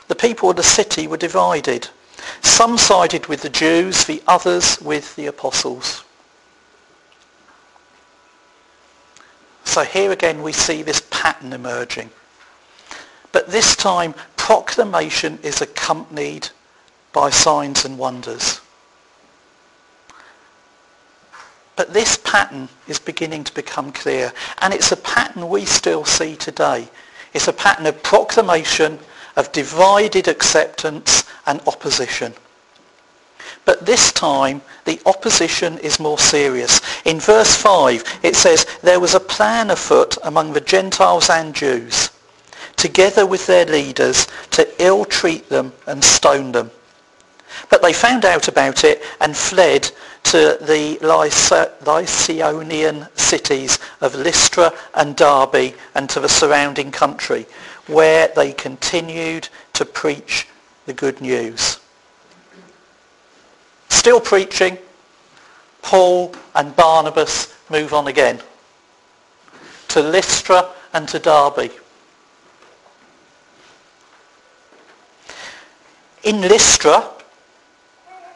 The 0.07 0.15
people 0.15 0.49
of 0.49 0.55
the 0.55 0.63
city 0.63 1.07
were 1.07 1.17
divided. 1.17 1.89
Some 2.41 2.77
sided 2.77 3.27
with 3.27 3.41
the 3.41 3.49
Jews, 3.49 4.05
the 4.05 4.21
others 4.27 4.79
with 4.81 5.15
the 5.15 5.27
apostles. 5.27 6.03
So 9.65 9.83
here 9.83 10.11
again 10.11 10.43
we 10.43 10.51
see 10.51 10.83
this 10.83 11.01
pattern 11.09 11.53
emerging. 11.53 12.09
But 13.31 13.47
this 13.47 13.75
time 13.75 14.13
proclamation 14.43 15.39
is 15.41 15.61
accompanied 15.61 16.49
by 17.13 17.29
signs 17.29 17.85
and 17.85 17.97
wonders. 17.97 18.59
But 21.77 21.93
this 21.93 22.17
pattern 22.25 22.67
is 22.85 22.99
beginning 22.99 23.45
to 23.45 23.53
become 23.53 23.93
clear. 23.93 24.33
And 24.61 24.73
it's 24.73 24.91
a 24.91 24.97
pattern 24.97 25.47
we 25.47 25.63
still 25.63 26.03
see 26.03 26.35
today. 26.35 26.89
It's 27.33 27.47
a 27.47 27.53
pattern 27.53 27.85
of 27.85 28.03
proclamation, 28.03 28.99
of 29.37 29.49
divided 29.53 30.27
acceptance 30.27 31.23
and 31.45 31.61
opposition. 31.65 32.33
But 33.63 33.85
this 33.85 34.11
time, 34.11 34.61
the 34.83 34.99
opposition 35.05 35.77
is 35.77 36.01
more 36.01 36.19
serious. 36.19 36.81
In 37.05 37.21
verse 37.21 37.55
5, 37.55 38.19
it 38.23 38.35
says, 38.35 38.65
There 38.81 38.99
was 38.99 39.15
a 39.15 39.21
plan 39.21 39.71
afoot 39.71 40.17
among 40.21 40.51
the 40.51 40.59
Gentiles 40.59 41.29
and 41.29 41.55
Jews 41.55 42.09
together 42.75 43.25
with 43.25 43.47
their 43.47 43.65
leaders, 43.65 44.27
to 44.51 44.67
ill-treat 44.83 45.49
them 45.49 45.73
and 45.87 46.03
stone 46.03 46.51
them. 46.51 46.71
But 47.69 47.81
they 47.81 47.93
found 47.93 48.25
out 48.25 48.47
about 48.47 48.83
it 48.83 49.01
and 49.21 49.35
fled 49.35 49.91
to 50.23 50.57
the 50.61 50.97
Lycaonian 51.83 53.07
cities 53.17 53.79
of 54.01 54.15
Lystra 54.15 54.73
and 54.95 55.15
Derbe 55.15 55.73
and 55.95 56.09
to 56.09 56.19
the 56.19 56.29
surrounding 56.29 56.91
country, 56.91 57.45
where 57.87 58.29
they 58.35 58.53
continued 58.53 59.49
to 59.73 59.85
preach 59.85 60.47
the 60.85 60.93
good 60.93 61.21
news. 61.21 61.79
Still 63.89 64.19
preaching, 64.19 64.77
Paul 65.81 66.33
and 66.55 66.75
Barnabas 66.75 67.53
move 67.69 67.93
on 67.93 68.07
again 68.07 68.41
to 69.89 70.01
Lystra 70.01 70.69
and 70.93 71.07
to 71.09 71.19
Derbe. 71.19 71.71
In 76.23 76.41
Lystra, 76.41 77.09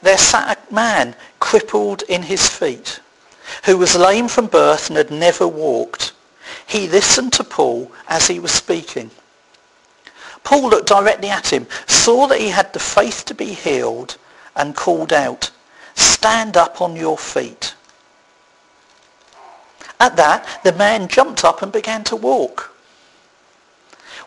there 0.02 0.17
sat 0.17 0.60
a 0.69 0.73
man 0.73 1.15
crippled 1.39 2.04
in 2.04 2.23
his 2.23 2.47
feet, 2.47 3.00
who 3.65 3.78
was 3.78 3.95
lame 3.95 4.28
from 4.28 4.47
birth 4.47 4.89
and 4.89 4.97
had 4.97 5.10
never 5.10 5.47
walked. 5.47 6.12
He 6.65 6.89
listened 6.89 7.32
to 7.34 7.45
Paul 7.45 7.91
as 8.10 8.28
he 8.28 8.39
was 8.39 8.52
speaking. 8.52 9.12
Paul 10.43 10.69
looked 10.69 10.89
directly 10.89 11.30
at 11.30 11.52
him, 11.52 11.67
saw 11.88 12.28
that 12.28 12.39
he 12.39 12.50
had 12.50 12.73
the 12.73 12.80
faith 12.80 13.23
to 13.26 13.34
be 13.34 13.54
healed, 13.54 14.17
and 14.56 14.76
called 14.76 15.13
out, 15.13 15.52
Stand 15.95 16.58
up 16.58 16.82
on 16.82 16.95
your 16.95 17.17
feet. 17.17 17.73
At 20.00 20.15
that, 20.17 20.62
the 20.63 20.73
man 20.73 21.08
jumped 21.08 21.43
up 21.43 21.62
and 21.62 21.71
began 21.71 22.04
to 22.06 22.15
walk. 22.15 22.76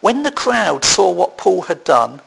When 0.01 0.23
the 0.23 0.33
crowd 0.33 0.85
saw 0.85 1.11
what 1.11 1.37
Paul 1.37 1.63
had 1.63 1.85
done, 1.85 2.21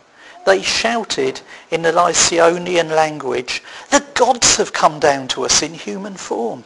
they 0.46 0.62
shouted 0.62 1.42
in 1.72 1.82
the 1.82 1.92
Lycaonian 1.92 2.90
language, 2.90 3.64
the 3.90 4.06
gods 4.14 4.58
have 4.58 4.74
come 4.74 5.00
down 5.00 5.28
to 5.30 5.46
us 5.46 5.62
in 5.62 5.74
human 5.74 6.16
form. 6.16 6.64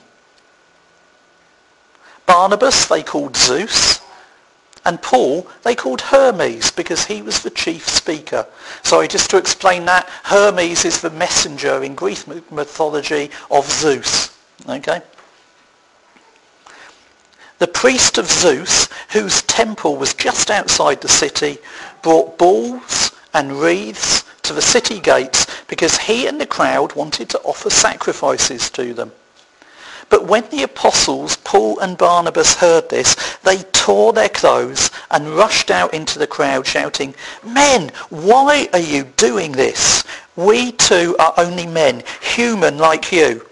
Barnabas 2.25 2.87
they 2.87 3.03
called 3.03 3.37
Zeus, 3.37 4.01
and 4.85 5.01
Paul 5.01 5.47
they 5.63 5.75
called 5.75 6.01
Hermes 6.01 6.71
because 6.71 7.05
he 7.05 7.21
was 7.21 7.41
the 7.41 7.49
chief 7.49 7.87
speaker. 7.87 8.45
Sorry, 8.83 9.07
just 9.07 9.29
to 9.31 9.37
explain 9.37 9.85
that, 9.85 10.09
Hermes 10.23 10.85
is 10.85 11.01
the 11.01 11.09
messenger 11.09 11.83
in 11.83 11.95
Greek 11.95 12.25
mythology 12.51 13.31
of 13.49 13.69
Zeus. 13.69 14.37
Okay? 14.67 15.01
The 17.59 17.67
priest 17.67 18.17
of 18.17 18.27
Zeus, 18.27 18.87
whose 19.09 19.41
temple 19.43 19.97
was 19.97 20.13
just 20.13 20.51
outside 20.51 21.01
the 21.01 21.09
city, 21.09 21.57
brought 22.03 22.37
bulls 22.37 23.06
and 23.37 23.61
wreaths 23.61 24.23
to 24.41 24.51
the 24.51 24.61
city 24.63 24.99
gates 24.99 25.45
because 25.67 25.95
he 25.95 26.25
and 26.25 26.41
the 26.41 26.45
crowd 26.47 26.95
wanted 26.95 27.29
to 27.29 27.39
offer 27.41 27.69
sacrifices 27.69 28.71
to 28.71 28.95
them. 28.95 29.11
But 30.09 30.25
when 30.25 30.49
the 30.49 30.63
apostles, 30.63 31.35
Paul 31.35 31.77
and 31.79 31.99
Barnabas, 31.99 32.55
heard 32.55 32.89
this, 32.89 33.15
they 33.43 33.57
tore 33.73 34.11
their 34.11 34.29
clothes 34.29 34.89
and 35.11 35.35
rushed 35.35 35.69
out 35.69 35.93
into 35.93 36.17
the 36.17 36.25
crowd 36.25 36.65
shouting, 36.65 37.13
Men, 37.43 37.91
why 38.09 38.69
are 38.73 38.79
you 38.79 39.03
doing 39.17 39.51
this? 39.51 40.03
We 40.35 40.71
too 40.71 41.15
are 41.19 41.35
only 41.37 41.67
men, 41.67 42.03
human 42.21 42.79
like 42.79 43.11
you. 43.11 43.45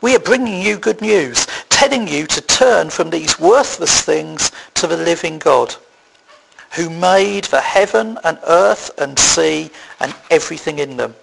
We 0.00 0.16
are 0.16 0.20
bringing 0.20 0.62
you 0.62 0.78
good 0.78 1.02
news, 1.02 1.46
telling 1.68 2.08
you 2.08 2.26
to 2.26 2.40
turn 2.40 2.88
from 2.88 3.10
these 3.10 3.38
worthless 3.38 4.00
things 4.00 4.50
to 4.74 4.86
the 4.86 4.96
living 4.96 5.38
God 5.38 5.76
who 6.72 6.88
made 6.88 7.44
the 7.44 7.60
heaven 7.60 8.18
and 8.24 8.38
earth 8.46 8.90
and 8.98 9.18
sea 9.18 9.70
and 9.98 10.14
everything 10.30 10.78
in 10.78 10.96
them. 10.96 11.14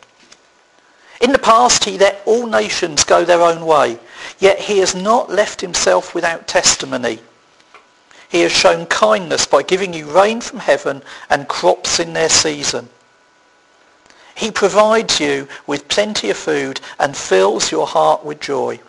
In 1.22 1.32
the 1.32 1.40
past 1.40 1.86
he 1.86 1.98
let 1.98 2.22
all 2.26 2.46
nations 2.46 3.04
go 3.04 3.26
their 3.26 3.42
own 3.42 3.66
way, 3.66 3.98
yet 4.40 4.60
he 4.60 4.80
has 4.80 4.94
not 4.94 5.32
left 5.32 5.62
himself 5.62 6.14
without 6.14 6.48
testimony. 6.48 7.20
He 8.30 8.42
has 8.42 8.52
shown 8.52 8.86
kindness 8.88 9.46
by 9.46 9.64
giving 9.64 9.94
you 9.94 10.06
rain 10.06 10.42
from 10.42 10.60
heaven 10.60 11.02
and 11.30 11.48
crops 11.48 12.00
in 12.00 12.14
their 12.14 12.30
season. 12.30 12.90
He 14.36 14.52
provides 14.52 15.20
you 15.20 15.48
with 15.66 15.88
plenty 15.88 16.30
of 16.30 16.38
food 16.38 16.82
and 17.00 17.18
fills 17.18 17.72
your 17.72 17.88
heart 17.88 18.24
with 18.24 18.40
joy. 18.40 18.80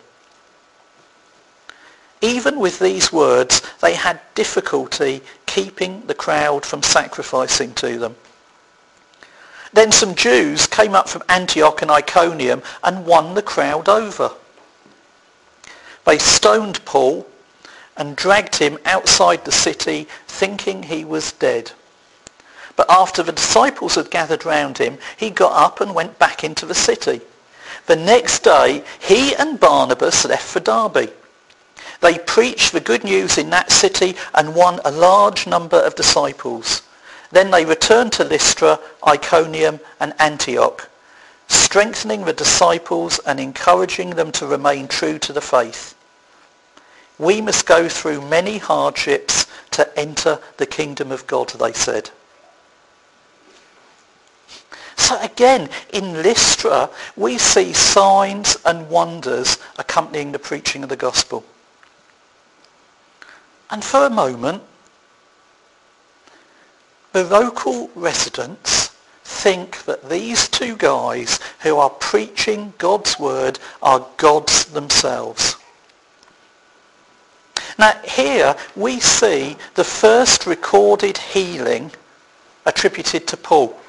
Even 2.21 2.59
with 2.59 2.79
these 2.79 3.13
words, 3.13 3.61
they 3.81 3.95
had 3.95 4.19
difficulty 4.35 5.21
keeping 5.49 6.05
the 6.05 6.13
crowd 6.13 6.63
from 6.63 6.83
sacrificing 6.83 7.73
to 7.73 7.97
them. 7.97 8.15
Then 9.73 9.91
some 9.91 10.13
Jews 10.13 10.67
came 10.67 10.93
up 10.93 11.09
from 11.09 11.23
Antioch 11.27 11.81
and 11.81 11.89
Iconium 11.89 12.61
and 12.83 13.07
won 13.07 13.33
the 13.33 13.41
crowd 13.41 13.89
over. 13.89 14.29
They 16.05 16.19
stoned 16.19 16.85
Paul 16.85 17.25
and 17.97 18.15
dragged 18.15 18.57
him 18.57 18.77
outside 18.85 19.43
the 19.43 19.51
city 19.51 20.07
thinking 20.27 20.83
he 20.83 21.03
was 21.03 21.31
dead. 21.31 21.71
But 22.75 22.89
after 22.89 23.23
the 23.23 23.31
disciples 23.31 23.95
had 23.95 24.11
gathered 24.11 24.45
round 24.45 24.77
him, 24.77 24.99
he 25.17 25.31
got 25.31 25.53
up 25.53 25.81
and 25.81 25.95
went 25.95 26.19
back 26.19 26.43
into 26.43 26.67
the 26.67 26.75
city. 26.75 27.21
The 27.87 27.95
next 27.95 28.43
day, 28.43 28.83
he 28.99 29.35
and 29.35 29.59
Barnabas 29.59 30.25
left 30.25 30.45
for 30.45 30.59
Derbe. 30.59 31.11
They 32.01 32.17
preached 32.17 32.71
the 32.71 32.79
good 32.79 33.03
news 33.03 33.37
in 33.37 33.49
that 33.49 33.71
city 33.71 34.15
and 34.33 34.55
won 34.55 34.79
a 34.85 34.91
large 34.91 35.47
number 35.47 35.77
of 35.77 35.95
disciples. 35.95 36.81
Then 37.31 37.51
they 37.51 37.65
returned 37.65 38.13
to 38.13 38.23
Lystra, 38.23 38.79
Iconium 39.05 39.79
and 39.99 40.13
Antioch, 40.19 40.89
strengthening 41.47 42.25
the 42.25 42.33
disciples 42.33 43.19
and 43.25 43.39
encouraging 43.39 44.11
them 44.11 44.31
to 44.33 44.47
remain 44.47 44.87
true 44.87 45.19
to 45.19 45.33
the 45.33 45.41
faith. 45.41 45.95
We 47.17 47.41
must 47.41 47.65
go 47.65 47.89
through 47.89 48.27
many 48.27 48.59
hardships 48.59 49.45
to 49.71 49.99
enter 49.99 50.39
the 50.57 50.65
kingdom 50.65 51.11
of 51.11 51.27
God, 51.27 51.49
they 51.49 51.73
said. 51.73 52.11
So 54.95 55.19
again, 55.21 55.69
in 55.91 56.21
Lystra, 56.23 56.89
we 57.15 57.37
see 57.37 57.73
signs 57.73 58.57
and 58.63 58.89
wonders 58.89 59.57
accompanying 59.77 60.31
the 60.31 60.39
preaching 60.39 60.83
of 60.83 60.89
the 60.89 60.95
gospel. 60.95 61.43
And 63.71 63.83
for 63.83 64.05
a 64.05 64.09
moment, 64.09 64.63
the 67.11 67.23
local 67.23 67.89
residents 67.95 68.89
think 69.23 69.83
that 69.83 70.09
these 70.09 70.47
two 70.47 70.75
guys 70.75 71.39
who 71.61 71.77
are 71.77 71.89
preaching 71.89 72.73
God's 72.77 73.19
word 73.19 73.59
are 73.81 74.05
gods 74.17 74.65
themselves. 74.65 75.55
Now 77.77 77.93
here 78.03 78.55
we 78.75 78.99
see 78.99 79.55
the 79.75 79.83
first 79.83 80.45
recorded 80.45 81.17
healing 81.17 81.91
attributed 82.65 83.27
to 83.27 83.37
Paul. 83.37 83.79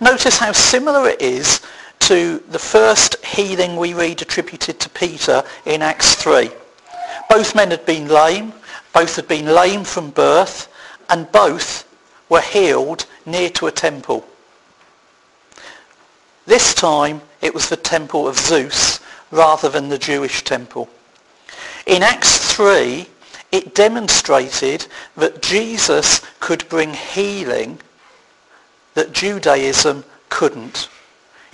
Notice 0.00 0.38
how 0.38 0.52
similar 0.52 1.08
it 1.08 1.20
is 1.20 1.60
to 2.00 2.42
the 2.50 2.58
first 2.58 3.24
healing 3.24 3.76
we 3.76 3.94
read 3.94 4.22
attributed 4.22 4.78
to 4.80 4.88
Peter 4.90 5.42
in 5.64 5.82
Acts 5.82 6.14
3. 6.14 6.50
Both 7.28 7.54
men 7.54 7.70
had 7.70 7.86
been 7.86 8.08
lame, 8.08 8.52
both 8.92 9.16
had 9.16 9.28
been 9.28 9.46
lame 9.46 9.84
from 9.84 10.10
birth, 10.10 10.68
and 11.08 11.30
both 11.30 11.86
were 12.28 12.40
healed 12.40 13.06
near 13.26 13.50
to 13.50 13.66
a 13.66 13.72
temple. 13.72 14.26
This 16.46 16.74
time 16.74 17.22
it 17.40 17.54
was 17.54 17.68
the 17.68 17.76
temple 17.76 18.28
of 18.28 18.38
Zeus 18.38 19.00
rather 19.30 19.68
than 19.68 19.88
the 19.88 19.98
Jewish 19.98 20.44
temple. 20.44 20.88
In 21.86 22.02
Acts 22.02 22.52
3, 22.54 23.06
it 23.52 23.74
demonstrated 23.74 24.86
that 25.16 25.42
Jesus 25.42 26.20
could 26.40 26.68
bring 26.68 26.94
healing 26.94 27.80
that 28.94 29.12
Judaism 29.12 30.04
couldn't. 30.28 30.88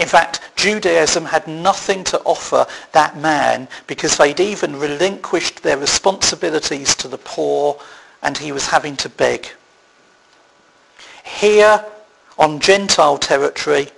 In 0.00 0.08
fact, 0.08 0.40
Judaism 0.56 1.26
had 1.26 1.46
nothing 1.46 2.04
to 2.04 2.20
offer 2.20 2.66
that 2.92 3.18
man 3.18 3.68
because 3.86 4.16
they'd 4.16 4.40
even 4.40 4.80
relinquished 4.80 5.62
their 5.62 5.76
responsibilities 5.76 6.94
to 6.96 7.06
the 7.06 7.18
poor 7.18 7.78
and 8.22 8.38
he 8.38 8.50
was 8.50 8.66
having 8.66 8.96
to 8.96 9.10
beg. 9.10 9.46
Here 11.22 11.84
on 12.38 12.60
Gentile 12.60 13.18
territory, 13.18 13.88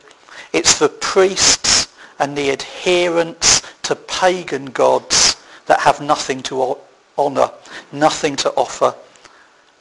it's 0.52 0.80
the 0.80 0.88
priests 0.88 1.94
and 2.18 2.36
the 2.36 2.50
adherents 2.50 3.62
to 3.82 3.94
pagan 3.94 4.66
gods 4.66 5.36
that 5.66 5.78
have 5.78 6.00
nothing 6.00 6.42
to 6.42 6.78
honour, 7.16 7.50
nothing 7.92 8.34
to 8.36 8.50
offer. 8.54 8.92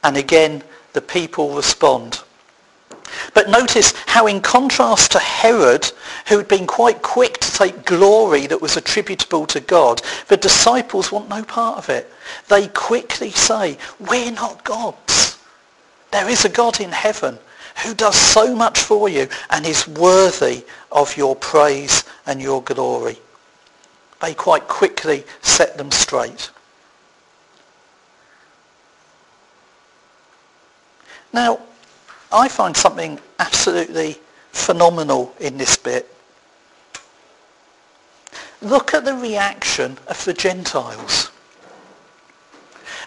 And 0.04 0.16
again, 0.16 0.62
the 0.92 1.02
people 1.02 1.56
respond. 1.56 2.22
But 3.34 3.48
notice 3.48 3.92
how 4.06 4.26
in 4.26 4.40
contrast 4.40 5.12
to 5.12 5.18
Herod, 5.18 5.90
who 6.28 6.38
had 6.38 6.48
been 6.48 6.66
quite 6.66 7.02
quick 7.02 7.38
to 7.38 7.52
take 7.52 7.84
glory 7.84 8.46
that 8.46 8.62
was 8.62 8.76
attributable 8.76 9.46
to 9.46 9.60
God, 9.60 10.02
the 10.28 10.36
disciples 10.36 11.12
want 11.12 11.28
no 11.28 11.42
part 11.42 11.78
of 11.78 11.88
it. 11.88 12.12
They 12.48 12.68
quickly 12.68 13.30
say, 13.30 13.78
we're 13.98 14.32
not 14.32 14.64
gods. 14.64 15.38
There 16.10 16.28
is 16.28 16.44
a 16.44 16.48
God 16.48 16.80
in 16.80 16.90
heaven. 16.92 17.38
who 17.78 17.94
does 17.94 18.16
so 18.16 18.54
much 18.54 18.78
for 18.78 19.08
you 19.08 19.28
and 19.50 19.66
is 19.66 19.88
worthy 19.88 20.64
of 20.90 21.16
your 21.16 21.34
praise 21.36 22.04
and 22.26 22.40
your 22.40 22.62
glory. 22.62 23.18
They 24.20 24.34
quite 24.34 24.68
quickly 24.68 25.24
set 25.40 25.76
them 25.76 25.90
straight. 25.90 26.50
Now, 31.32 31.60
I 32.32 32.48
find 32.48 32.76
something 32.76 33.20
absolutely 33.38 34.18
phenomenal 34.52 35.34
in 35.38 35.58
this 35.58 35.76
bit. 35.76 36.08
Look 38.62 38.94
at 38.94 39.04
the 39.04 39.14
reaction 39.14 39.98
of 40.06 40.24
the 40.24 40.32
Gentiles. 40.32 41.30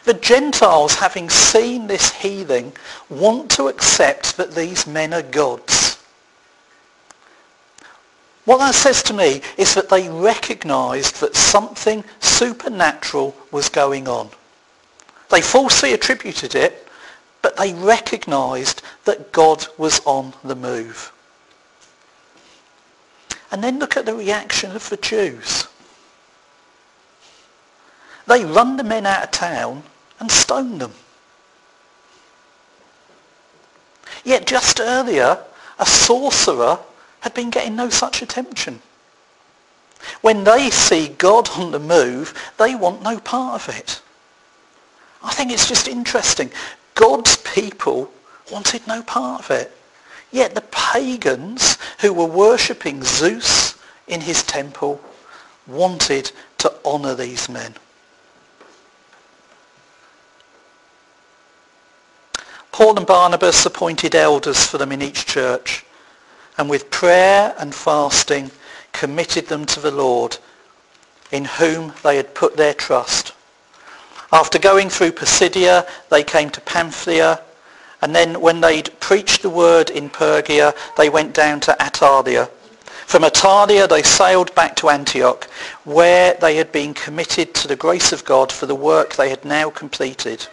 The 0.04 0.14
Gentiles, 0.14 0.96
having 0.96 1.30
seen 1.30 1.88
this 1.88 2.12
healing, 2.12 2.74
want 3.10 3.50
to 3.52 3.68
accept 3.70 4.38
that 4.38 4.54
these 4.54 4.86
men 4.86 5.14
are 5.14 5.24
gods. 5.24 5.98
What 8.46 8.60
that 8.60 8.76
says 8.76 9.02
to 9.04 9.14
me 9.14 9.42
is 9.58 9.74
that 9.74 9.90
they 9.90 10.08
recognized 10.08 11.20
that 11.22 11.36
something 11.36 12.04
supernatural 12.20 13.36
was 13.52 13.70
going 13.70 14.08
on. 14.08 14.30
They 15.32 15.42
falsely 15.42 15.94
attributed 15.94 16.54
it, 16.54 16.85
but 17.46 17.58
they 17.58 17.76
recognized 17.76 18.82
that 19.04 19.32
God 19.32 19.68
was 19.78 20.00
on 20.04 20.34
the 20.44 20.56
move. 20.56 21.14
And 23.52 23.64
then 23.64 23.78
look 23.78 23.96
at 23.96 24.08
the 24.08 24.16
reaction 24.16 24.76
of 24.76 24.90
the 24.90 24.98
Jews. 24.98 25.68
They 28.26 28.44
run 28.44 28.78
the 28.78 28.84
men 28.84 29.06
out 29.06 29.26
of 29.26 29.30
town 29.30 29.84
and 30.20 30.32
stone 30.32 30.80
them. 30.80 30.94
Yet 34.24 34.48
just 34.48 34.80
earlier, 34.80 35.38
a 35.78 35.86
sorcerer 35.86 36.80
had 37.20 37.36
been 37.36 37.52
getting 37.52 37.76
no 37.76 37.92
such 37.92 38.24
attention. 38.24 38.82
When 40.22 40.46
they 40.46 40.72
see 40.72 41.10
God 41.10 41.52
on 41.52 41.70
the 41.70 41.80
move, 41.80 42.34
they 42.58 42.74
want 42.74 43.04
no 43.04 43.20
part 43.20 43.70
of 43.70 43.78
it. 43.78 44.02
I 45.22 45.32
think 45.32 45.52
it's 45.52 45.70
just 45.70 45.88
interesting. 45.88 46.50
God's 46.96 47.38
people 47.38 48.12
wanted 48.52 48.88
no 48.88 49.04
part 49.04 49.42
of 49.42 49.52
it. 49.52 49.72
Yet 50.32 50.56
the 50.56 50.62
pagans 50.62 51.78
who 52.00 52.14
were 52.14 52.26
worshipping 52.26 53.04
Zeus 53.04 53.78
in 54.08 54.22
his 54.22 54.44
temple 54.44 55.02
wanted 55.68 56.32
to 56.60 56.74
honour 56.84 57.16
these 57.16 57.48
men. 57.48 57.76
Paul 62.72 62.98
and 62.98 63.08
Barnabas 63.08 63.66
appointed 63.66 64.16
elders 64.16 64.66
for 64.66 64.78
them 64.78 64.92
in 64.92 65.02
each 65.02 65.26
church 65.26 65.86
and 66.58 66.70
with 66.70 66.92
prayer 66.92 67.56
and 67.58 67.74
fasting 67.74 68.52
committed 68.92 69.48
them 69.48 69.66
to 69.66 69.80
the 69.80 69.92
Lord 69.92 70.38
in 71.32 71.46
whom 71.46 71.94
they 72.04 72.18
had 72.18 72.34
put 72.34 72.58
their 72.58 72.74
trust. 72.74 73.34
After 74.32 74.58
going 74.60 74.90
through 74.90 75.14
Pisidia, 75.14 75.88
they 76.10 76.24
came 76.24 76.50
to 76.50 76.62
Pamphylia, 76.62 77.42
and 78.02 78.16
then 78.16 78.42
when 78.42 78.62
they'd 78.62 79.00
preached 79.00 79.42
the 79.42 79.50
word 79.50 79.90
in 79.90 80.10
Perga, 80.10 80.76
they 80.98 81.10
went 81.10 81.34
down 81.34 81.60
to 81.62 81.76
Attalia. 81.80 82.50
From 83.06 83.24
Attalia, 83.24 83.88
they 83.88 84.02
sailed 84.02 84.54
back 84.56 84.76
to 84.78 84.90
Antioch, 84.90 85.46
where 85.84 86.34
they 86.34 86.56
had 86.56 86.72
been 86.72 86.94
committed 86.94 87.54
to 87.54 87.68
the 87.68 87.76
grace 87.76 88.12
of 88.12 88.26
God 88.26 88.52
for 88.52 88.66
the 88.66 88.76
work 88.76 89.16
they 89.16 89.30
had 89.30 89.46
now 89.46 89.70
completed. 89.70 90.48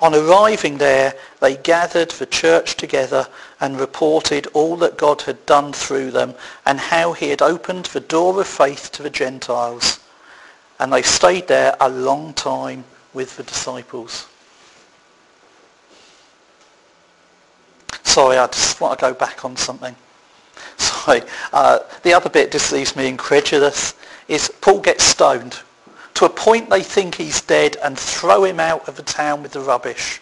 On 0.00 0.14
arriving 0.14 0.78
there, 0.78 1.14
they 1.40 1.56
gathered 1.56 2.12
the 2.12 2.26
church 2.26 2.76
together 2.76 3.26
and 3.60 3.80
reported 3.80 4.46
all 4.54 4.76
that 4.76 4.96
God 4.96 5.22
had 5.22 5.44
done 5.44 5.72
through 5.72 6.12
them 6.12 6.34
and 6.64 6.78
how 6.78 7.12
he 7.12 7.30
had 7.30 7.42
opened 7.42 7.86
the 7.86 8.00
door 8.00 8.40
of 8.40 8.46
faith 8.46 8.92
to 8.92 9.02
the 9.02 9.10
Gentiles. 9.10 9.98
And 10.78 10.92
they 10.92 11.02
stayed 11.02 11.48
there 11.48 11.76
a 11.80 11.88
long 11.88 12.32
time 12.34 12.84
with 13.12 13.36
the 13.36 13.42
disciples. 13.42 14.28
Sorry, 18.02 18.38
I 18.38 18.46
just 18.46 18.80
want 18.80 18.98
to 18.98 19.06
go 19.06 19.14
back 19.14 19.44
on 19.44 19.56
something. 19.56 19.94
Sorry. 20.76 21.22
Uh, 21.52 21.80
the 22.02 22.12
other 22.14 22.30
bit 22.30 22.52
just 22.52 22.72
leaves 22.72 22.96
me 22.96 23.08
incredulous 23.08 23.94
is 24.28 24.52
Paul 24.60 24.80
gets 24.80 25.04
stoned 25.04 25.58
to 26.14 26.24
a 26.24 26.28
point 26.28 26.68
they 26.68 26.82
think 26.82 27.14
he's 27.14 27.40
dead 27.40 27.76
and 27.82 27.96
throw 27.96 28.44
him 28.44 28.58
out 28.58 28.88
of 28.88 28.96
the 28.96 29.02
town 29.02 29.42
with 29.42 29.52
the 29.52 29.60
rubbish. 29.60 30.20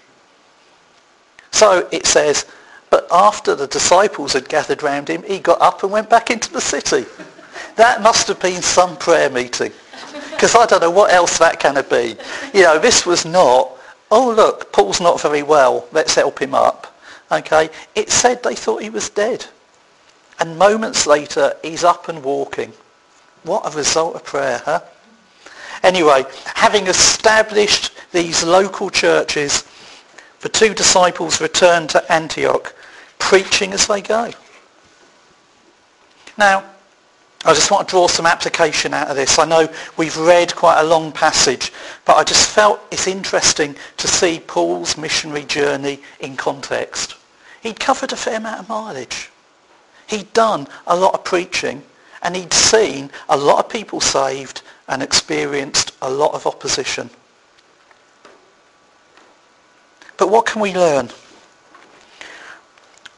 So 1.53 1.89
it 1.91 2.07
says, 2.07 2.45
but 2.91 3.07
after 3.11 3.55
the 3.55 3.67
disciples 3.67 4.35
had 4.35 4.49
gathered 4.49 4.83
round 4.83 5.09
him, 5.09 5.23
he 5.23 5.39
got 5.39 5.61
up 5.61 5.83
and 5.83 5.91
went 5.91 6.11
back 6.11 6.31
into 6.31 6.53
the 6.53 6.61
city. 6.61 7.07
That 7.77 8.03
must 8.03 8.29
have 8.29 8.41
been 8.41 8.61
some 8.63 8.97
prayer 8.97 9.31
meeting. 9.31 9.73
Because 10.37 10.55
I 10.55 10.67
don't 10.67 10.83
know 10.83 10.91
what 10.91 11.13
else 11.13 11.39
that 11.39 11.59
can 11.59 11.77
have 11.77 11.89
been. 11.89 12.19
You 12.53 12.63
know, 12.63 12.79
this 12.79 13.07
was 13.07 13.25
not, 13.25 13.71
oh 14.11 14.33
look, 14.35 14.71
Paul's 14.71 15.01
not 15.01 15.21
very 15.21 15.43
well, 15.43 15.89
let's 15.93 16.15
help 16.15 16.41
him 16.41 16.55
up. 16.55 16.95
Okay, 17.33 17.71
it 17.95 18.11
said 18.11 18.43
they 18.43 18.55
thought 18.55 18.83
he 18.83 18.91
was 18.91 19.09
dead. 19.09 19.47
And 20.39 20.59
moments 20.59 21.07
later, 21.07 21.55
he's 21.63 21.83
up 21.83 22.09
and 22.09 22.23
walking. 22.23 22.73
What 23.45 23.67
a 23.67 23.77
result 23.77 24.15
of 24.15 24.25
prayer, 24.25 24.61
huh? 24.65 24.81
Anyway, 25.83 26.25
having 26.55 26.87
established 26.87 27.93
these 28.13 28.45
local 28.45 28.91
churches, 28.91 29.65
the 30.41 30.49
two 30.51 30.75
disciples 30.75 31.41
return 31.41 31.87
to 31.89 32.13
Antioch, 32.13 32.75
preaching 33.19 33.73
as 33.73 33.87
they 33.87 34.03
go. 34.03 34.31
Now, 36.37 36.65
I 37.47 37.55
just 37.55 37.71
want 37.71 37.87
to 37.87 37.93
draw 37.93 38.09
some 38.09 38.27
application 38.27 38.93
out 38.93 39.09
of 39.09 39.15
this. 39.15 39.39
I 39.39 39.45
know 39.45 39.69
we've 39.97 40.17
read 40.17 40.57
quite 40.57 40.81
a 40.81 40.85
long 40.85 41.13
passage, 41.13 41.73
but 42.05 42.17
I 42.17 42.25
just 42.25 42.51
felt 42.51 42.81
it's 42.91 43.07
interesting 43.07 43.77
to 43.99 44.09
see 44.09 44.41
Paul's 44.41 44.99
missionary 44.99 45.45
journey 45.45 46.01
in 46.19 46.37
context. 46.37 47.15
He'd 47.63 47.79
covered 47.79 48.13
a 48.13 48.17
fair 48.17 48.39
amount 48.39 48.61
of 48.63 48.69
mileage. 48.69 49.31
He'd 50.09 50.33
done 50.33 50.67
a 50.89 50.97
lot 50.97 51.15
of 51.15 51.23
preaching, 51.23 51.85
and 52.21 52.35
he'd 52.35 52.53
seen 52.53 53.11
a 53.29 53.37
lot 53.37 53.65
of 53.65 53.71
people 53.71 54.01
saved 54.01 54.63
and 54.89 55.01
experienced 55.01 55.93
a 56.03 56.11
lot 56.11 56.35
of 56.35 56.49
opposition. 56.49 57.11
But 60.17 60.31
what 60.31 60.47
can 60.47 60.61
we 60.61 60.75
learn? 60.75 61.11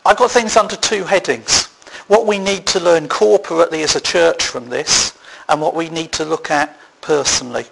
I've 0.05 0.19
got 0.19 0.31
things 0.31 0.55
under 0.55 0.77
two 0.77 1.05
headings. 1.05 1.68
What 2.09 2.27
we 2.27 2.39
need 2.39 2.67
to 2.69 2.81
learn 2.81 3.09
corporately 3.09 3.85
as 3.85 3.95
a 3.95 4.01
church 4.01 4.43
from 4.43 4.69
this 4.69 5.17
and 5.49 5.61
what 5.61 5.75
we 5.75 5.89
need 5.89 6.13
to 6.13 6.25
look 6.25 6.51
at 6.51 6.79
personally. 7.01 7.67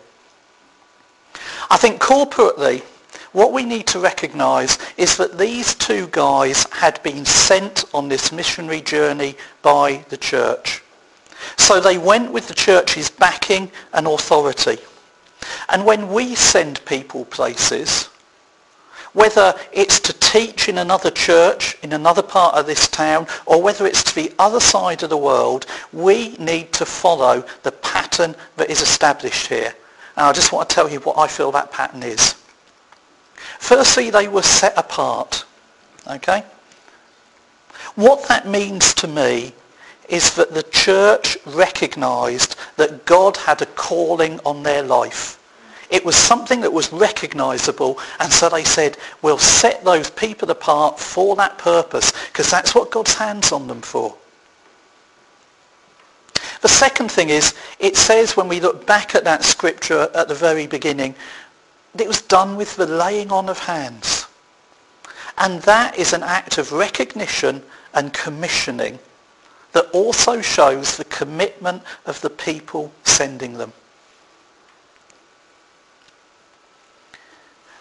I 1.71 1.77
think 1.77 2.01
corporately, 2.01 2.83
what 3.33 3.53
we 3.53 3.65
need 3.65 3.87
to 3.89 3.99
recognise 3.99 4.79
is 4.97 5.17
that 5.17 5.37
these 5.37 5.75
two 5.75 6.09
guys 6.09 6.65
had 6.73 7.03
been 7.03 7.25
sent 7.25 7.85
on 7.93 8.09
this 8.09 8.33
missionary 8.33 8.81
journey 8.81 9.37
by 9.63 10.05
the 10.09 10.17
church. 10.17 10.83
So 11.59 11.81
they 11.81 11.99
went 11.99 12.33
with 12.33 12.49
the 12.49 12.55
church's 12.55 13.11
backing 13.11 13.71
and 13.93 14.07
authority. 14.07 14.79
And 15.69 15.85
when 15.85 16.13
we 16.13 16.35
send 16.35 16.85
people 16.87 17.25
places, 17.27 18.09
whether 19.13 19.55
it's 19.73 20.01
to 20.01 20.13
teach 20.37 20.69
in 20.69 20.77
another 20.77 21.11
church 21.11 21.79
in 21.83 21.95
another 21.95 22.23
part 22.23 22.55
of 22.57 22.67
this 22.67 22.89
town 22.89 23.27
or 23.47 23.63
whether 23.63 23.87
it's 23.87 24.03
to 24.03 24.15
the 24.15 24.33
other 24.39 24.61
side 24.61 25.03
of 25.03 25.09
the 25.09 25.17
world, 25.17 25.65
we 25.95 26.37
need 26.37 26.71
to 26.75 26.85
follow 26.85 27.43
the 27.63 27.73
pattern 27.73 28.35
that 28.59 28.69
is 28.69 28.83
established 28.83 29.47
here. 29.47 29.73
And 30.17 30.27
I 30.27 30.33
just 30.33 30.53
want 30.53 30.69
to 30.69 30.75
tell 30.75 30.91
you 30.91 31.01
what 31.01 31.17
I 31.17 31.27
feel 31.27 31.51
that 31.53 31.73
pattern 31.73 32.03
is. 32.03 32.35
Firstly, 33.59 34.11
they 34.11 34.29
were 34.29 34.43
set 34.43 34.77
apart. 34.77 35.47
Okay? 36.07 36.45
What 37.95 38.29
that 38.29 38.47
means 38.47 38.93
to 38.95 39.09
me 39.09 39.55
is 40.11 40.35
that 40.35 40.53
the 40.53 40.65
church 40.65 41.39
recognized 41.47 42.57
that 42.77 43.07
God 43.07 43.39
had 43.39 43.63
a 43.63 43.67
calling 43.67 44.39
on 44.45 44.63
their 44.63 44.83
life. 44.83 45.36
It 45.91 46.05
was 46.05 46.17
something 46.17 46.61
that 46.63 46.73
was 46.73 46.93
recognizable 46.93 47.99
and 48.21 48.33
so 48.33 48.49
they 48.49 48.65
said, 48.65 48.97
we'll 49.23 49.39
set 49.39 49.85
those 49.85 50.11
people 50.11 50.51
apart 50.51 50.99
for 50.99 51.37
that 51.37 51.59
purpose 51.59 52.13
because 52.27 52.51
that's 52.51 52.75
what 52.75 52.91
God's 52.91 53.15
hands 53.15 53.53
on 53.53 53.67
them 53.67 53.83
for. 53.83 54.17
The 56.63 56.69
second 56.69 57.11
thing 57.11 57.29
is, 57.29 57.55
it 57.79 57.97
says 57.97 58.37
when 58.37 58.49
we 58.49 58.61
look 58.61 58.87
back 58.87 59.15
at 59.15 59.25
that 59.25 59.45
scripture 59.45 60.09
at 60.15 60.29
the 60.29 60.35
very 60.35 60.67
beginning, 60.67 61.15
it 61.97 62.09
was 62.09 62.23
done 62.23 62.57
with 62.57 62.77
the 62.77 62.87
laying 62.87 63.31
on 63.31 63.49
of 63.49 63.59
hands. 63.59 64.27
And 65.39 65.63
that 65.63 65.99
is 65.99 66.13
an 66.13 66.23
act 66.23 66.59
of 66.59 66.73
recognition 66.73 67.63
and 67.95 68.13
commissioning 68.13 68.99
that 69.73 69.91
also 69.93 70.41
shows 70.41 70.97
the 70.97 71.05
commitment 71.05 71.83
of 72.07 72.21
the 72.23 72.31
people 72.31 72.93
sending 73.05 73.55
them. 73.55 73.73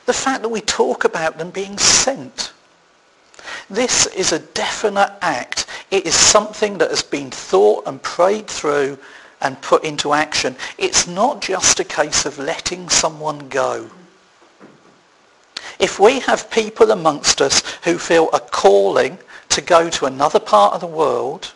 The 0.06 0.14
fact 0.14 0.42
that 0.44 0.50
we 0.50 0.62
talk 0.62 1.04
about 1.04 1.38
them 1.38 1.50
being 1.50 1.78
sent. 1.78 2.54
This 3.70 4.06
is 4.08 4.32
a 4.32 4.40
definite 4.40 5.12
act. 5.22 5.66
It 5.92 6.06
is 6.06 6.16
something 6.16 6.78
that 6.78 6.90
has 6.90 7.04
been 7.04 7.32
thought 7.32 7.88
and 7.88 8.02
prayed 8.02 8.48
through 8.48 8.98
and 9.42 9.62
put 9.62 9.84
into 9.84 10.14
action. 10.14 10.56
It's 10.78 11.08
not 11.08 11.42
just 11.42 11.80
a 11.80 11.84
case 11.84 12.26
of 12.26 12.40
letting 12.40 12.90
someone 12.90 13.50
go. 13.50 13.90
If 15.80 16.00
we 16.00 16.20
have 16.22 16.50
people 16.52 16.92
amongst 16.92 17.42
us 17.42 17.62
who 17.84 17.98
feel 17.98 18.30
a 18.32 18.40
calling 18.40 19.18
to 19.50 19.62
go 19.62 19.90
to 19.90 20.06
another 20.06 20.40
part 20.40 20.74
of 20.74 20.82
the 20.82 20.88
world, 20.88 21.54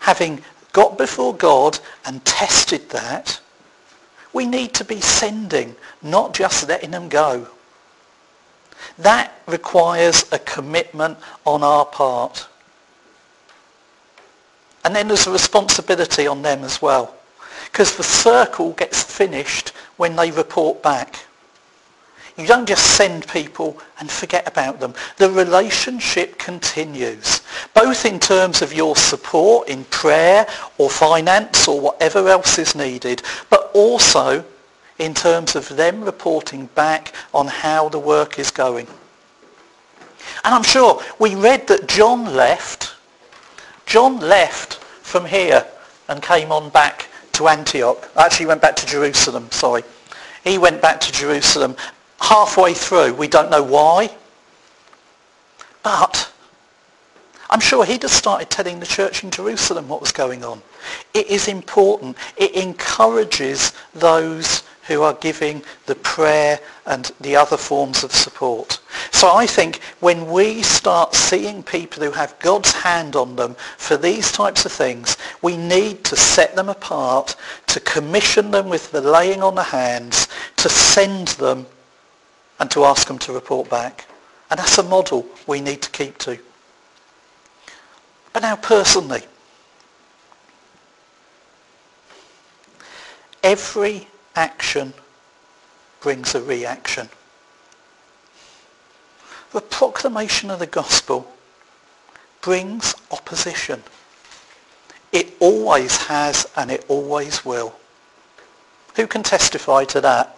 having 0.00 0.42
got 0.72 0.98
before 0.98 1.34
God 1.34 1.78
and 2.04 2.24
tested 2.24 2.90
that, 2.90 3.39
we 4.32 4.46
need 4.46 4.74
to 4.74 4.84
be 4.84 5.00
sending, 5.00 5.74
not 6.02 6.34
just 6.34 6.68
letting 6.68 6.90
them 6.92 7.08
go. 7.08 7.48
That 8.98 9.32
requires 9.46 10.30
a 10.32 10.38
commitment 10.38 11.18
on 11.44 11.62
our 11.62 11.84
part. 11.84 12.48
And 14.84 14.94
then 14.94 15.08
there's 15.08 15.26
a 15.26 15.32
responsibility 15.32 16.26
on 16.26 16.42
them 16.42 16.64
as 16.64 16.80
well. 16.80 17.14
Because 17.70 17.96
the 17.96 18.02
circle 18.02 18.72
gets 18.72 19.02
finished 19.02 19.70
when 19.96 20.16
they 20.16 20.30
report 20.30 20.82
back. 20.82 21.24
You 22.36 22.46
don't 22.46 22.66
just 22.66 22.96
send 22.96 23.28
people 23.28 23.78
and 23.98 24.10
forget 24.10 24.48
about 24.48 24.80
them. 24.80 24.94
The 25.18 25.30
relationship 25.30 26.38
continues, 26.38 27.39
both 27.74 28.04
in 28.04 28.18
terms 28.18 28.62
of 28.62 28.72
your 28.72 28.96
support 28.96 29.68
in 29.68 29.84
prayer 29.84 30.46
or 30.78 30.90
finance 30.90 31.68
or 31.68 31.80
whatever 31.80 32.28
else 32.28 32.58
is 32.58 32.74
needed, 32.74 33.22
but 33.48 33.70
also 33.74 34.44
in 34.98 35.14
terms 35.14 35.56
of 35.56 35.68
them 35.76 36.02
reporting 36.02 36.66
back 36.74 37.14
on 37.32 37.46
how 37.46 37.88
the 37.88 37.98
work 37.98 38.38
is 38.38 38.50
going. 38.50 38.86
And 40.44 40.54
I'm 40.54 40.62
sure 40.62 41.02
we 41.18 41.34
read 41.34 41.66
that 41.68 41.88
John 41.88 42.34
left. 42.34 42.94
John 43.86 44.18
left 44.20 44.74
from 44.74 45.24
here 45.24 45.66
and 46.08 46.22
came 46.22 46.52
on 46.52 46.70
back 46.70 47.08
to 47.32 47.48
Antioch. 47.48 48.10
Actually, 48.16 48.46
went 48.46 48.62
back 48.62 48.76
to 48.76 48.86
Jerusalem, 48.86 49.50
sorry. 49.50 49.82
He 50.44 50.58
went 50.58 50.80
back 50.82 51.00
to 51.00 51.12
Jerusalem 51.12 51.76
halfway 52.20 52.74
through. 52.74 53.14
We 53.14 53.28
don't 53.28 53.50
know 53.50 53.62
why. 53.62 54.10
But 55.82 56.29
I'm 57.50 57.60
sure 57.60 57.84
he'd 57.84 58.02
have 58.02 58.12
started 58.12 58.48
telling 58.48 58.78
the 58.78 58.86
church 58.86 59.24
in 59.24 59.30
Jerusalem 59.32 59.88
what 59.88 60.00
was 60.00 60.12
going 60.12 60.44
on. 60.44 60.62
It 61.14 61.26
is 61.26 61.48
important. 61.48 62.16
It 62.36 62.54
encourages 62.54 63.72
those 63.92 64.62
who 64.86 65.02
are 65.02 65.14
giving 65.14 65.62
the 65.86 65.96
prayer 65.96 66.60
and 66.86 67.10
the 67.20 67.34
other 67.34 67.56
forms 67.56 68.04
of 68.04 68.12
support. 68.12 68.80
So 69.10 69.34
I 69.34 69.46
think 69.46 69.80
when 69.98 70.30
we 70.30 70.62
start 70.62 71.14
seeing 71.14 71.64
people 71.64 72.04
who 72.04 72.12
have 72.12 72.38
God's 72.38 72.72
hand 72.72 73.16
on 73.16 73.34
them 73.34 73.56
for 73.76 73.96
these 73.96 74.30
types 74.30 74.64
of 74.64 74.70
things, 74.70 75.16
we 75.42 75.56
need 75.56 76.04
to 76.04 76.16
set 76.16 76.54
them 76.54 76.68
apart, 76.68 77.34
to 77.66 77.80
commission 77.80 78.52
them 78.52 78.68
with 78.68 78.92
the 78.92 79.00
laying 79.00 79.42
on 79.42 79.56
the 79.56 79.62
hands, 79.62 80.28
to 80.56 80.68
send 80.68 81.28
them 81.28 81.66
and 82.60 82.70
to 82.70 82.84
ask 82.84 83.08
them 83.08 83.18
to 83.18 83.32
report 83.32 83.68
back. 83.68 84.06
And 84.50 84.58
that's 84.58 84.78
a 84.78 84.84
model 84.84 85.26
we 85.48 85.60
need 85.60 85.82
to 85.82 85.90
keep 85.90 86.18
to. 86.18 86.38
But 88.32 88.42
now 88.42 88.56
personally, 88.56 89.22
every 93.42 94.06
action 94.36 94.94
brings 96.00 96.34
a 96.34 96.42
reaction. 96.42 97.08
The 99.52 99.60
proclamation 99.60 100.50
of 100.50 100.60
the 100.60 100.66
gospel 100.66 101.30
brings 102.40 102.94
opposition. 103.10 103.82
It 105.12 105.34
always 105.40 105.96
has 106.04 106.46
and 106.56 106.70
it 106.70 106.84
always 106.88 107.44
will. 107.44 107.74
Who 108.94 109.06
can 109.06 109.22
testify 109.22 109.84
to 109.86 110.00
that? 110.02 110.36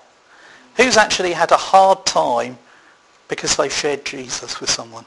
Who's 0.77 0.97
actually 0.97 1.33
had 1.33 1.53
a 1.53 1.57
hard 1.57 2.07
time 2.07 2.59
because 3.29 3.57
they 3.57 3.69
shared 3.69 4.05
Jesus 4.07 4.61
with 4.61 4.71
someone? 4.71 5.05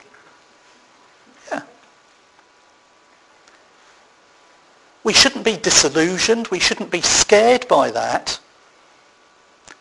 We 5.06 5.14
shouldn't 5.14 5.45
be 5.45 5.56
disillusioned. 5.58 6.47
We 6.47 6.58
shouldn't 6.58 6.89
be 6.89 7.01
scared 7.01 7.68
by 7.68 7.91
that 7.91 8.39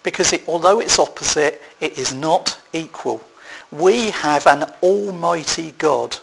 because 0.02 0.34
it, 0.34 0.44
although 0.46 0.80
it's 0.80 0.98
opposite, 0.98 1.62
it 1.80 1.98
is 1.98 2.12
not 2.12 2.60
equal. 2.74 3.24
We 3.72 4.10
have 4.10 4.46
an 4.46 4.64
almighty 4.82 5.72
God 5.78 6.18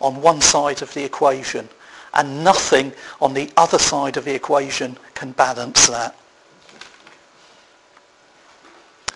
on 0.00 0.22
one 0.22 0.40
side 0.40 0.80
of 0.80 0.94
the 0.94 1.04
equation 1.04 1.68
and 2.14 2.42
nothing 2.42 2.94
on 3.20 3.34
the 3.34 3.50
other 3.58 3.78
side 3.78 4.16
of 4.16 4.24
the 4.24 4.34
equation 4.34 4.96
can 5.12 5.32
balance 5.32 5.88
that. 5.88 6.16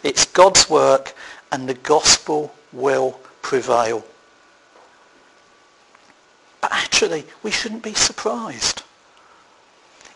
It's 0.05 0.27
God's 0.27 0.69
work 0.69 1.15
and 1.51 1.67
the 1.67 1.75
gospel 1.75 2.55
will 2.71 3.19
prevail. 3.41 4.05
But 6.61 6.73
actually, 6.73 7.25
we 7.43 7.51
shouldn't 7.51 7.83
be 7.83 7.95
surprised. 7.95 8.83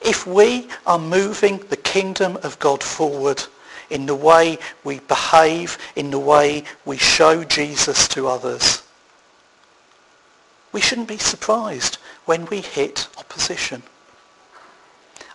If 0.01 0.27
we 0.27 0.69
are 0.87 0.99
moving 0.99 1.59
the 1.59 1.77
kingdom 1.77 2.39
of 2.43 2.59
God 2.59 2.83
forward 2.83 3.43
in 3.91 4.07
the 4.07 4.15
way 4.15 4.59
we 4.85 5.01
behave, 5.01 5.77
in 5.97 6.11
the 6.11 6.19
way 6.19 6.65
we 6.85 6.97
show 6.97 7.45
Jesus 7.45 8.09
to 8.09 8.27
others, 8.27 8.83
we 10.73 10.81
shouldn't 10.81 11.09
be 11.09 11.19
surprised 11.19 11.99
when 12.25 12.47
we 12.47 12.61
hit 12.61 13.09
opposition. 13.19 13.83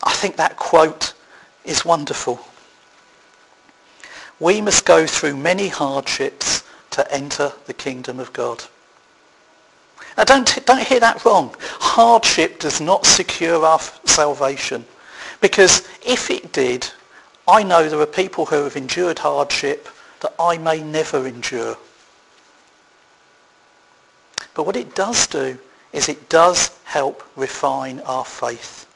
I 0.01 0.13
think 0.13 0.38
that 0.38 0.55
quote 0.55 1.13
is 1.66 1.86
wonderful. 1.86 2.39
We 4.39 4.61
must 4.61 4.86
go 4.86 5.05
through 5.05 5.38
many 5.38 5.68
hardships 5.68 6.63
to 6.91 7.11
enter 7.13 7.51
the 7.66 7.74
kingdom 7.74 8.20
of 8.20 8.32
God. 8.34 8.63
Now 10.18 10.24
don't, 10.24 10.66
don't 10.66 10.88
hear 10.88 10.99
that 11.01 11.26
wrong. 11.26 11.55
Hardship 11.59 12.59
does 12.59 12.80
not 12.80 13.05
secure 13.05 13.66
our 13.66 13.80
salvation. 14.16 14.86
Because 15.41 15.88
if 16.05 16.32
it 16.32 16.51
did, 16.51 16.88
I 17.47 17.63
know 17.63 17.88
there 17.88 17.99
are 17.99 18.05
people 18.07 18.45
who 18.45 18.63
have 18.63 18.76
endured 18.76 19.20
hardship 19.20 19.89
that 20.22 20.34
I 20.39 20.57
may 20.57 20.82
never 20.82 21.28
endure. 21.28 21.78
But 24.53 24.66
what 24.66 24.78
it 24.78 24.95
does 24.95 25.28
do 25.28 25.59
is 25.91 26.09
it 26.09 26.30
does 26.30 26.78
help 26.86 27.24
refine 27.36 27.99
our 28.01 28.26
faith. 28.26 28.88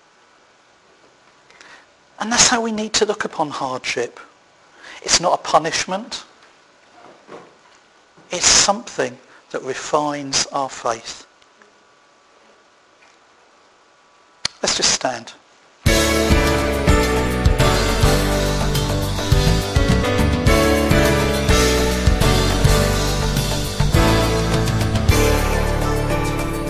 And 2.19 2.31
that's 2.31 2.47
how 2.47 2.61
we 2.61 2.71
need 2.71 2.93
to 2.93 3.05
look 3.05 3.25
upon 3.25 3.49
hardship. 3.49 4.19
It's 5.01 5.21
not 5.21 5.39
a 5.39 5.43
punishment. 5.43 6.25
It's 8.31 8.45
something 8.45 9.17
that 9.51 9.63
refines 9.63 10.45
our 10.47 10.69
faith. 10.69 11.25
Let's 14.61 14.75
just 14.75 14.91
stand. 14.91 15.33